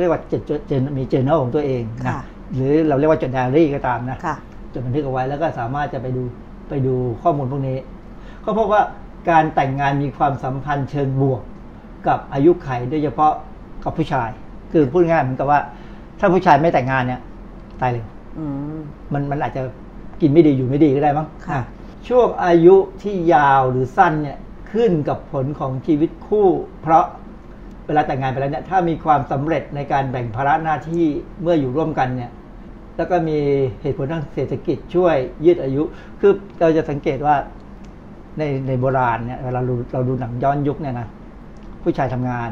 [0.00, 2.20] เรียกว่าจดจดจดมีเจอ r n a l ของตัวเองนะค่ะ
[2.54, 4.36] หรือเราเรียกว่าจดไดอารี่ก็ตามนะค่ะ
[4.72, 6.22] จดบันทึกเอาไว้แล้วก็สามารถจะไปดู
[6.68, 7.78] ไปดูข้อมูลพวกนี้
[8.44, 8.82] ก็พบว่า
[9.30, 11.42] การแต่งงานมีความสัมพันธ์เชิงบวก
[12.06, 13.32] กับอายุไขโดยเฉพาะ
[13.84, 14.30] กับผู้ชาย
[14.72, 15.60] คือพูดง่ายๆเหมือนกับว่า
[16.18, 17.20] ถ้าผู้ชายไม่แต่งงานเนี่ย
[17.80, 18.06] ตายเร็ว
[18.38, 18.44] อื
[18.76, 18.78] ม
[19.12, 19.62] มันมันอาจจะ
[20.20, 21.62] กินไม่ดีอยู่ไม่ดีก็ได้มั้งค่ะอะ
[22.08, 24.38] ช่วงอายุที่ยาวหรือสั้นเนี่ย
[24.72, 26.48] ขึ้นกับผลของชีวิตคู่
[26.82, 27.04] เพราะ
[27.86, 31.04] เวลาแต่งงานไปแล้วเนี่ยถ้ามีความสำเร็จในการแบ่งภาระหน้าที่
[31.42, 32.30] เมื่ออยู่ร่วมกันเนี่ย
[32.96, 33.38] แล้วก็มี
[33.82, 35.82] เหตุผลทางเศรษฐกิจช่วยยืดอายุ
[36.20, 37.36] คือเราจะสังเกตว่า
[38.38, 41.08] ในในโบราณเนี่ยเวลาเราเราดูหนังย้อนยุคเนี่ยนะ
[41.82, 42.50] ผู้ชายทำงาน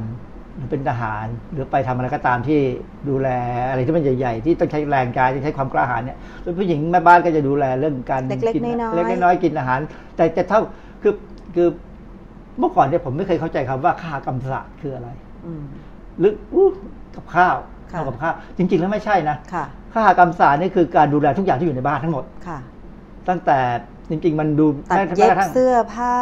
[0.57, 2.61] หรือเป็นทหารหรือไปทำอะไรก็ตามที่
[3.09, 3.29] ดูแล
[3.69, 9.81] อะไรที่มันใหญ่ ๆ ที่ต้องใช้แรงกายที่ใช้ความกล้าหาญเนี่ยแล้วผู้หญิงแม่บ้านก็จะดูแลเรื่องการเล็กๆกิน้อยๆเล็กๆน้อยๆกินอาหาร
[10.17, 10.61] แต่แต่เท่า
[11.03, 11.15] คือ
[11.55, 11.69] คือ
[12.59, 15.09] เมื่อก่อนเนี่ยผมไม่เคยเข้าใจคำว่าค่ากรรมศาสตร์คืออะไร
[15.47, 15.65] อืม
[16.19, 16.69] หรืออู้
[17.15, 17.57] กับข้าว
[17.93, 22.59] ค่ะเอากับข้าวจริง ๆ แล้วไม่ใช่นะค่ะค่ากรรมศาสตร์นี่คือการดูแลทุกอย่างที่อยู่ในบ้านทั้งหมดค่ะ
[23.29, 23.59] ตั้งแต่
[24.11, 26.17] จริง ๆ มันดูตัดแม้เย็บกระทั่งเสื้อผ้า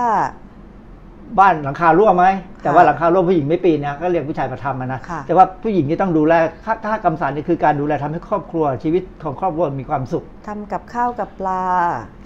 [1.39, 2.25] บ้านหลังคารั่วไหม
[2.63, 11.65] แต่ค่ะว่าหลังคารั่วผู้หญิงไม่ปีนนะก็เรียกผู้ชายมาทำอะนะค่ะแต่ว่าผู้หญิงที่ต้องดูแลค่าค่ากรรมศาสตร์นี่คือการดูแลทำให้ครอบครัวชีวิตของครอบครัวมีความสุขทำกับข้าวกับปลา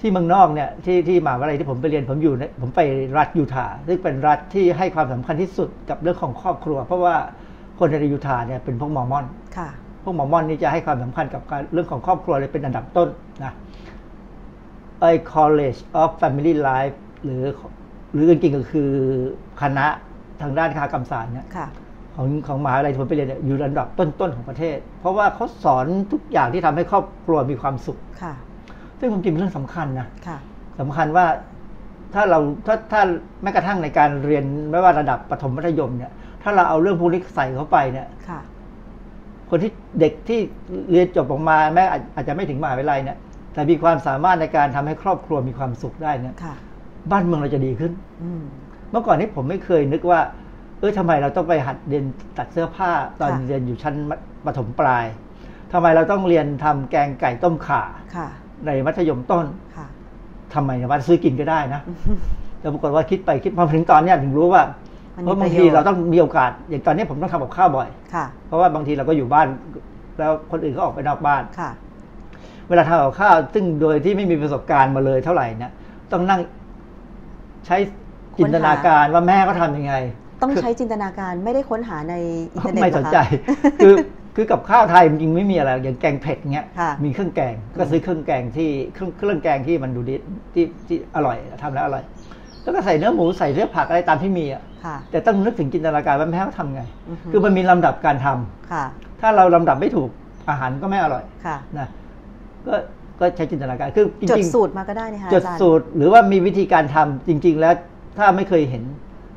[0.00, 2.80] ที่เมืองนอกเนี่ยที่ที่มหาวิทยาลัยที่ผมไปเรียนผมอยู่เนี่ยผมไป
[3.18, 7.16] รัฐยูทาห์ซึ่งเป็นรัฐที่ให้ความสำคัญที่สุดกับเรื่องของครอบครัว เพราะว่า
[7.78, 9.24] คนในยูทาห์เนี่ยเป็นพวกมอร์มอน
[9.56, 9.68] ค่ะ
[10.02, 13.08] พวกหมอมอนนี่จะให้ความสำคัญกับการเรื่องของครอบครัวเลยเป็นอันดับต้น
[13.44, 13.52] นะ
[15.00, 17.42] ไอ้ College of Family Life หรือ
[18.12, 18.90] หรือจริงๆก็คือ
[19.62, 19.86] คณะ
[20.42, 21.68] ทางด้านคากรรมศาสตร์เนี่ยค่ะ
[22.16, 28.34] ของของมหาวิทยาลัยที่ผมไปเรียนเนี่ยอยู่อันดับต้นๆของประเทศ เพราะว่าเขาสอนทุกอย่างที่ทำให้ครอบครัวมีความสุขค่ะ
[28.98, 30.38] ซึ่งผมจริงเป็นเรื่องสำคัญนะค่ะ
[30.80, 31.26] สำคัญว่า
[32.14, 33.02] ถ้าเราถ้าถ้า
[33.42, 38.40] แม้กระทั่งในการเรียนไม่ว่าระดับประถมมัธยมเนี่ย ถ้าเราเอาเรื่องพวกนี้ใส่เข้าไปเนี่ยค่ะ
[39.50, 40.40] คนที่เด็กที่
[40.90, 43.18] เรียนจบออกมาแม้อาจอาจจะไม่ถึงมหาวิทยาลัยเนี่ย
[43.52, 46.54] แต่มีความสามารถในการทำให้ครอบครัวมีความสุขได้เนี่ยค่ะ
[47.12, 47.92] บ้านเมืองเราจะดีขึ้น
[48.22, 48.42] อืม
[48.90, 50.20] เมื่อก่อนนี้ผมไม่เคยนึกว่า
[50.78, 52.04] เออทำไมเราต้องไปหัดเรียน
[52.38, 52.90] ตัดเสื้อผ้า
[53.20, 55.04] ตอนค่ะเรียนอยู่ชั้นมัธประถมปลาย
[55.72, 57.82] ทำไมเราต้องเรียนทำแกงไก่ต้มข่า
[58.16, 58.28] ค่ะ
[58.66, 59.46] ในมัธยมต้น
[59.76, 59.86] ค่ะ
[60.54, 61.80] ทำไมนะว่าซื้อกินก็ได้นะ
[62.60, 64.62] แต่ปรากฏว่าคิดไปคิดมาถึงตอนเนี้ยถึงรู้ว่า
[65.16, 69.46] มันมีเพราะบางประโยทีชน์เราต้องมีโอกาส อย่างตอนนี้ผมต้องทำกับข้าวบ่อยค่ะเพราะว่าบางทีเราก็อยู่บ้าน
[70.18, 71.70] แล้วคนอื่นก็ออกไปนอกบ้านค่ะ
[72.68, 75.72] เวลาทำกับข้าวซึ่งโดยที่ไม่มีประสบการณ์มาเลยเท่าไหร่เนี่ย
[76.12, 76.40] ต้องนั่ง
[77.66, 77.76] ใช้
[78.38, 79.94] จินตนาการว่าแม่เขาทำยังไง
[80.42, 82.14] ต้องคือใช้จินตนาการไม่ได้ค้นหาใน
[82.54, 83.18] อินเทอร์เน็ตไม่เหรสอนคะใจ
[83.82, 83.94] คือ
[84.36, 90.14] คือกับข้าวไทยจริงๆไม่มีอะไรอย่างแกงเผ็ดเงี้ยค่ะมีเครื่องแกงก็ซื้อเครื่องแกงที่เครื่องเครื่องแกงที่มันดูดี
[90.54, 92.02] ที่ที่อร่อยทำแล้วอร่อย
[92.62, 98.84] แล้วก็ใส่เนื้อหมูใส่เนื้อผักอะไรตามที่มีอะค่ะแต่ต้องนึกถึงจินตนาการว่าแม่เขาทำไงอือฮึคือมันมีลำดับการทำค่ะ
[99.20, 100.10] ถ้าเราลำดับไม่ถูก
[100.46, 101.88] พอาหารก็ไม่อร่อยค่ะนะ
[102.66, 102.74] ก็
[103.20, 107.74] ก็ใช้จินตนาการคือจจดริงสูตรมาก็ได้นะคะๆจดอาจารย์สูตรหรือว่ามีวิธีการทำจริง ๆ แล้ว
[108.18, 108.82] ถ้าไม่เคยเห็น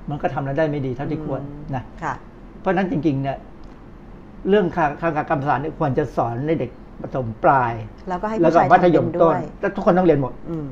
[0.10, 1.42] มันก็ทำแล้วได้ไม่ดีเท่าที่ควร
[1.76, 2.14] นะค่ะ
[2.62, 3.38] เพราะฉะนั้นจริง ๆ เนี่ย
[4.50, 6.72] เรื่องทางทางการกรรมฐานเนี่ยควรจะสอนในเด็ก
[7.02, 7.74] ประถมปลาย
[8.10, 10.68] แล้วก็ให้แล้วผู้ก็ชายมัธทำยเป็มนต้ด้นวยแล้วทุกคนต้องเรียนหมด อืม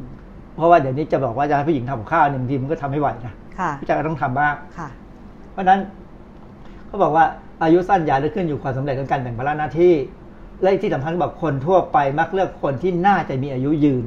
[0.55, 4.89] เพราะว่าเดี๋ยวนี้จะบอกว่าจะให้ผู้หญิงทำกับข้าวเนี่ยบางทีมันก็ทำไม่ไหวนะค่ะผู้ชายก็ต้องทำบ้างค่ะ
[5.51, 5.80] เพราะฉะนั้น
[6.88, 7.26] เขาบอกว่า
[7.64, 9.93] อายุสั้นยาวจะขึ้นอยู่ความสำเร็จของการแบ่งภาระหน้าที่
[10.62, 14.03] และที่สำคัญเขาบอกคนทั่วไปมักเลือกคนที่น่าจะมีอายุยืน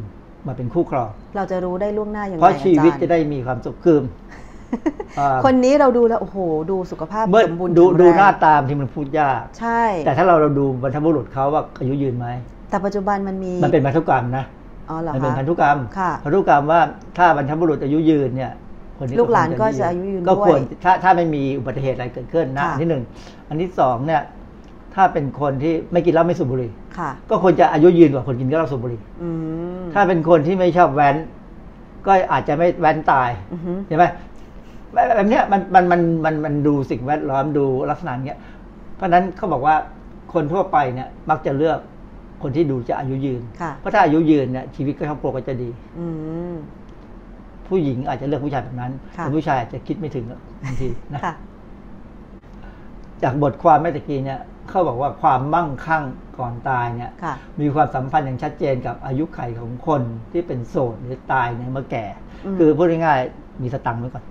[0.46, 3.98] มาเป็นคู่ครอง เราจะรู้ได้ล่วงหน้ายังไงเพราะชีวิตอจจะรย์ได้มีความสุขคือ
[5.18, 6.38] อ่าคนนี้เราดูแล้วโอ้โห
[6.70, 12.26] ดูสุขภาพเมื่อสมบูรณ์ดูแข็งแรงดูหน้าตามที่มันพูดยาก ใช่ แต่ถ้าเราเราดูบรรพบุรุษเขาว่าอายุยืนไหม
[12.70, 14.44] แต่ปัจจุบันมันมีมันเป็นพันธุกรรมนะ
[14.90, 16.80] อ๋อเหรอมันเป็นคะพันธุกรรมค่ะพันธุกรรมว่า
[17.18, 18.52] ถ้าบรรพบุรุษอายุยืนเนี่ย
[18.98, 23.02] คนนี้ลูกหลานควรก็จะอายุยืนก็ควรด้วยถ้าถ้าไม่มีอุบัติเหตุอะไรเกิดขึ้นนะค่ะอันที่หนึ่ง
[23.48, 24.22] อันที่สองเนี่ย
[24.94, 29.28] ถ้าเป็นคนที่ไม่กินเหล้าไม่สูบบุหรี่ค่ะ ก็ควรจะอายุยืนกว่าคนกินเหล้าสูบบุหรี่อื
[29.82, 31.16] มถ้าเป็นคนที่ไม่ชอบแว้น
[32.06, 34.04] ก็อาจจะไม่แว้นตายอือฮึเห็นไหม
[34.92, 38.38] แบบแบบเนี้ยมันมันมันมันมันดูสิ่งแวดล้อมดูลักษณะเนี้ย
[38.96, 39.76] เพราะฉะนั้นเขาบอกว่า
[40.32, 41.78] คนทั่วไปเนี่ย มักจะเลือก
[42.42, 46.06] คนที่ดูจะอายุยืนค่ะเพราะถ้าอายุยืนเนี่ยชีวิตก็ครอบครัวก็จะดี อื
[46.52, 46.54] ม
[47.68, 50.24] ผู้หญิงอาจจะเลือกผู้ชายแบบนั้นค่ะแต่ผู้ชายอาจจะคิดไม่ถึง
[50.64, 51.34] บางทีนะค่ะ
[53.22, 56.04] จากบทความเมื่อตะกี้เนี่ย เขาบอกว่าความมั่งคั่ง
[56.38, 60.02] ก่อนตายเนี่ยค่ะมีความสัมพันธ์อย่างชัดเจนกับอายุไขของคน
[60.32, 62.04] ที่เป็นโสดหรือตายในเมื่อแก่
[62.44, 64.24] อืมคือพูดง่ายๆมีสตังค์ไว้ก่อน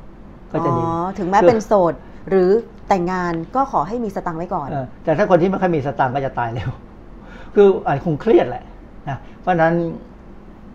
[0.52, 1.94] ก็จะดีอ๋อถึงแม้คือเป็นโสด
[2.30, 2.50] หรือ
[2.90, 6.70] แต่งงานก็ขอให้มีสตังค์ไว้ก่อนเออแต่ถ้าคนที่ไม่ค่อยมีสตังค์ก็จะตายเร็ว
[7.56, 8.64] คืออาจคงเครียดแหละ
[9.10, 9.74] นะเพราะฉะนั้น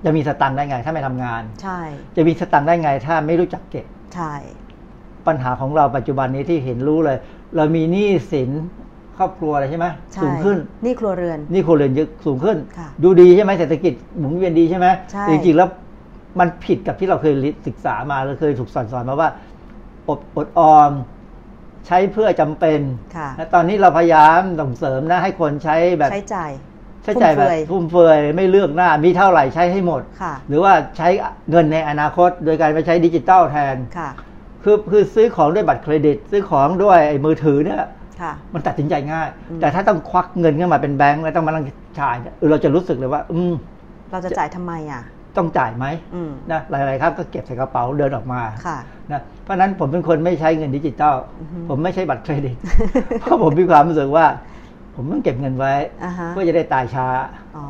[0.04, 1.80] จะมีสตังค์ได้ไงถ้าไม่ทำงาน ใช่
[2.16, 4.34] จะมีสตังค์ได้ไงถ้าไม่รู้จักเก็บใช่
[5.26, 7.18] ปัญหาของเราปัจจุบันนี้ที่เห็นรู้เลย
[7.56, 8.50] เรามีหนี้สิน
[9.18, 15.68] ครอบครัวอะไรใช่ไหมใช่สูงขึ้นนี่ครัวเรือนหนี่ครัวเรือนเยอะสูงขึ้นค่ะดูดีใช่ไหมเศรษฐกิจหมุนเวียนดีใช่ไหมใช่แต่จริงๆแล้ว
[16.40, 17.34] มันผิดกับที่เราเคย
[17.66, 19.30] ศึกษามาเราเคยถูกสอนสอนมาว่า
[20.08, 20.92] อดอดออม
[21.86, 22.80] ใช้เพื่อจำเป็น
[23.16, 26.50] ค่ะและตอนนี้เราพยายามส่งเสริมนะให้คนใช้แบบใช้จ่าย
[27.02, 31.08] ใช้จ่ายแบบฟุ่มเฟือยฟุ่มเฟือยไม่เลือกหน้ามีเท่าไหร่ใช้ให้หมดค่ะหรือว่าใช้
[31.50, 34.10] เงินในอนาคต โดยการไปใช้ดิจิตอลแทนค่ะ
[34.62, 37.88] คือคือซื้อของด้วยบัตรเครดิต ซื้อของด้วยไอ้มือถือเนี่ยค่ะ
[38.54, 41.64] มันตัดสินใจง่ายอืมแต่ถ้าต้องควักเงินขึ้นมาเป็นแบงค์แล้วต้องมานั่ง
[42.00, 43.54] จ่ายเนี่ยเออเราจะรู้สึกเลยว่า อืม
[44.12, 45.02] เราจะจ่ายทำไมอะ
[45.36, 48.78] ต้องจ่ายไหมอืมนะหลายๆครับก็เก็บใส่กระเป๋าเดินออกมาค่ะ
[49.12, 52.56] นะเพราะฉะนั้นผมเป็นคนไม่ใช้เงินดิจิตอลอือฮึผมไม่ใช้บัตรเครดิต
[53.20, 54.26] เพราะผมมีความรู้สึกว่า
[54.94, 57.06] ผมต้องเก็บเงินไว้อ่าฮะเพื่อจะได้ตายช้า
[57.56, 57.64] อ๋อ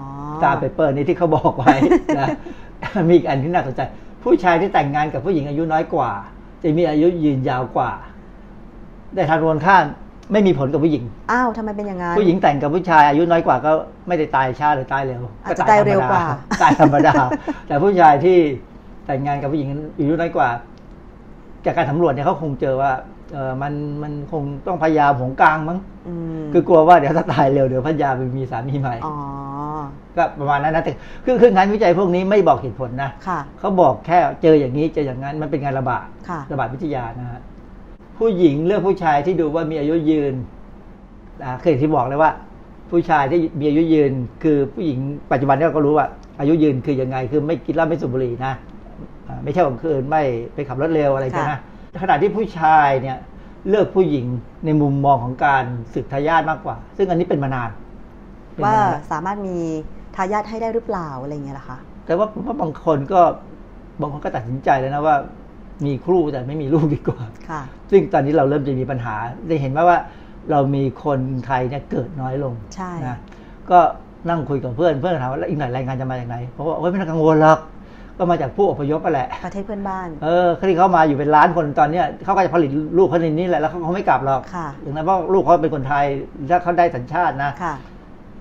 [0.44, 1.74] ตามเปเปอร์นี้ที่เขาบอกไว้
[2.18, 2.28] นะ
[3.08, 3.80] มีอีกอันที่น่าสนใจ
[4.22, 6.10] ผู้ชายที่แต่งงานกับผู้หญิงอายุน้อยกว่า
[6.62, 7.90] จะมีอายุยืนยาวกว่า
[9.14, 9.84] แต่ทางตรงข้าม
[10.32, 13.70] ไม่มีผลกับผู้หญิง อ้าวทำไมเป็นอย่างนั้น ผู้หญิงแต่งกับผู้ชายอายุน้อยกว่าก็
[14.08, 16.22] ไม่ได้ตายช้าหรือตายเร็วอาจจะตายเร็วกว่า
[16.62, 17.14] ตายธรรมดา
[17.66, 18.38] แต่ผู้ชายที่
[19.06, 19.68] แต่งงานกับผู้หญิง
[19.98, 20.48] อายุน้อยกว่า
[21.64, 22.92] จากการสำรวจเนี่ยเขาคงเจอว่า
[23.32, 23.72] เออมัน
[24.02, 29.14] มันคงต้องพยายามหวงกลางมั้งอืมคือกลัวว่าเดี๋ยวถ้าตายเร็วเดี๋ยวพัญญาไปมีสามีใหม่อ๋อ
[30.16, 30.92] ก็ประมาณนั้นนะแต่
[31.24, 37.40] คือคืองานวิจัยพวกนี้ไม่บอกเหตุผลนะค่ะเขาบอกแค่เจออย่างนี้เจออย่างนั้นมันเป็นงานระบาดค่ะระบาดวิทยานะฮะ
[38.18, 40.34] ผู้หญิงเลือกผู้ชายที่ดูว่ามีอายุยืน
[41.44, 42.30] อ่าเคยที่บอกเลยว่า
[42.90, 44.12] ผู้ชายที่มีอายุยืน
[44.42, 44.98] คือผู้หญิง
[45.32, 46.06] ปัจจุบันเนี่ยก็รู้ว่า
[46.40, 48.52] อายุยืนคือยังไง คือไม่กินเหล้าไม่สูบบุหรี่นะ
[49.28, 50.22] อ่าไม่ใช่กลางคืนไม่
[50.54, 53.18] ไปขับรถเร็วอะไรใช่ไหมค่ะขณะที่ผู้ชายเนี่ย
[53.68, 54.26] เลือกผู้หญิง
[54.64, 57.70] ในมุมมองของการสืบทายาทมากกว่า ซึ่งอันนี้เป็นมานาน
[58.52, 59.56] เป็นว่ามนนสามารถมี
[60.16, 63.20] ทายาทให้ได้หรือเปล่าอะไรอย่างเงี้ยล่ะคะแต่ว่าผมว่าบางคนก็
[64.00, 65.16] บางคนก็ตัดสินใจแล้วนะว่า
[65.84, 69.14] มีครูแต่ไม่มีลูกดีกว่าค่ะซึ่งตอนนี้เราเริ่มจะมีปัญหา
[69.48, 69.98] ได้เห็นว่าว่า
[70.50, 73.16] เรามีคนไทยเนี่ยเกิดน้อยลงใช่นะ
[73.70, 73.78] ก็
[74.28, 77.58] นั่งคุยกับเพื่อนเพื่อนถามว่าแล้วอีกหน่อยแรงงานจะมาจากไหนเพราะว่าโอ้ยไม่ต้องกังวลหรอก
[78.18, 86.04] ก็มาจากผู้อพยพไปแหละประเทศเพื่อนบ้านเออที่เขามาอยู่เป็นล้านคนตอนเนี้ยเขาก็จะผลิตลูกเขาในนี้แหละแล้วเขาคงไม่กลับหรอกค่ะถึงนั้นเพราะลูกเขาเป็นคนไทย
[86.50, 87.74] ถ้าเขาได้สัญชาตินะค่ะ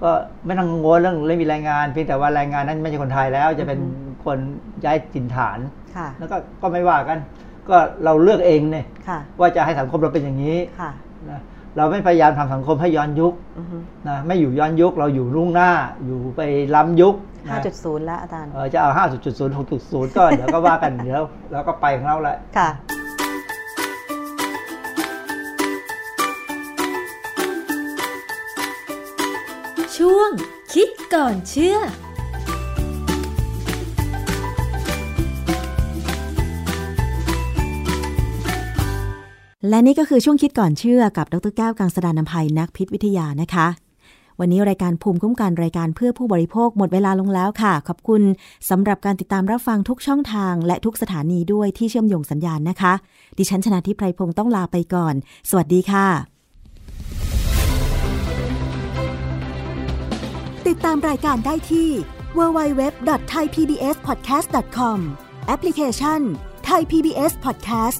[0.04, 0.12] ก็
[0.46, 4.38] ไม่ต้องกังวลเรื่องไม่มีแรงงานเพียงแต่ว่าแรงงานนั้นไม่ใช่คนไทยแล้ว จะเป็นอือฮึคน
[4.84, 5.60] ย้ายถิ่นฐาน
[5.98, 7.20] ค่ะแล้วก็ก็ไม่ว่ากัน
[7.70, 10.92] ก็เราเลือกเองเนี่ยค่ะว่าจะให้สังคมเราเป็นอย่างนี้ค่ะ
[11.30, 11.40] นะ
[11.78, 13.78] เราไม่พยายามทำสังคมให้ย้อนยุคอือฮึ
[14.08, 15.72] นะไม่อยู่ย้อนยุคเราอยู่รุ่งหน้า
[16.06, 16.42] อยู่ไป
[16.76, 17.16] ล้ำยุค
[17.46, 21.22] นะห้าจุดศูนย์แล้วอาจารย์เออจะเอาห้าจุดศูนย์หกจุดศูนย์ก็เดี๋ยวก็ว่ากันเดี๋ยว
[21.52, 22.70] เราก็ไปของเราแหละค่ะ
[29.98, 30.30] ช่วง
[30.74, 31.78] คิดก่อนเชื่อ
[39.70, 43.68] และนี่ก็คือช่วงคิดก่อนเชื่อกับดรแก้วกังสดานนภัยนักพิษวิทยานะคะ
[44.40, 48.22] วันนี้รายการภูมิคุ้มกันรายการเพื่อผู้บริโภคหมดเวลาลงแล้วค่ะ ขอบคุณ
[48.70, 52.94] สำหรับการติดตามรับฟังทุกช่องทาง และทุกสถานีด้วยที่เชื่อมโยงสัญญาณนะคะ
[53.38, 55.14] ดิฉันชนะทิพไพรพงศ์ต้องลาไปก่อน
[55.50, 56.08] สวัสดีค่ะ
[60.68, 61.90] ติดตามรายการได้ที่
[62.38, 65.00] www.thaipbspodcast.com
[65.48, 66.22] แอปพลิเคชัน
[66.70, 68.00] Thai PBS Podcast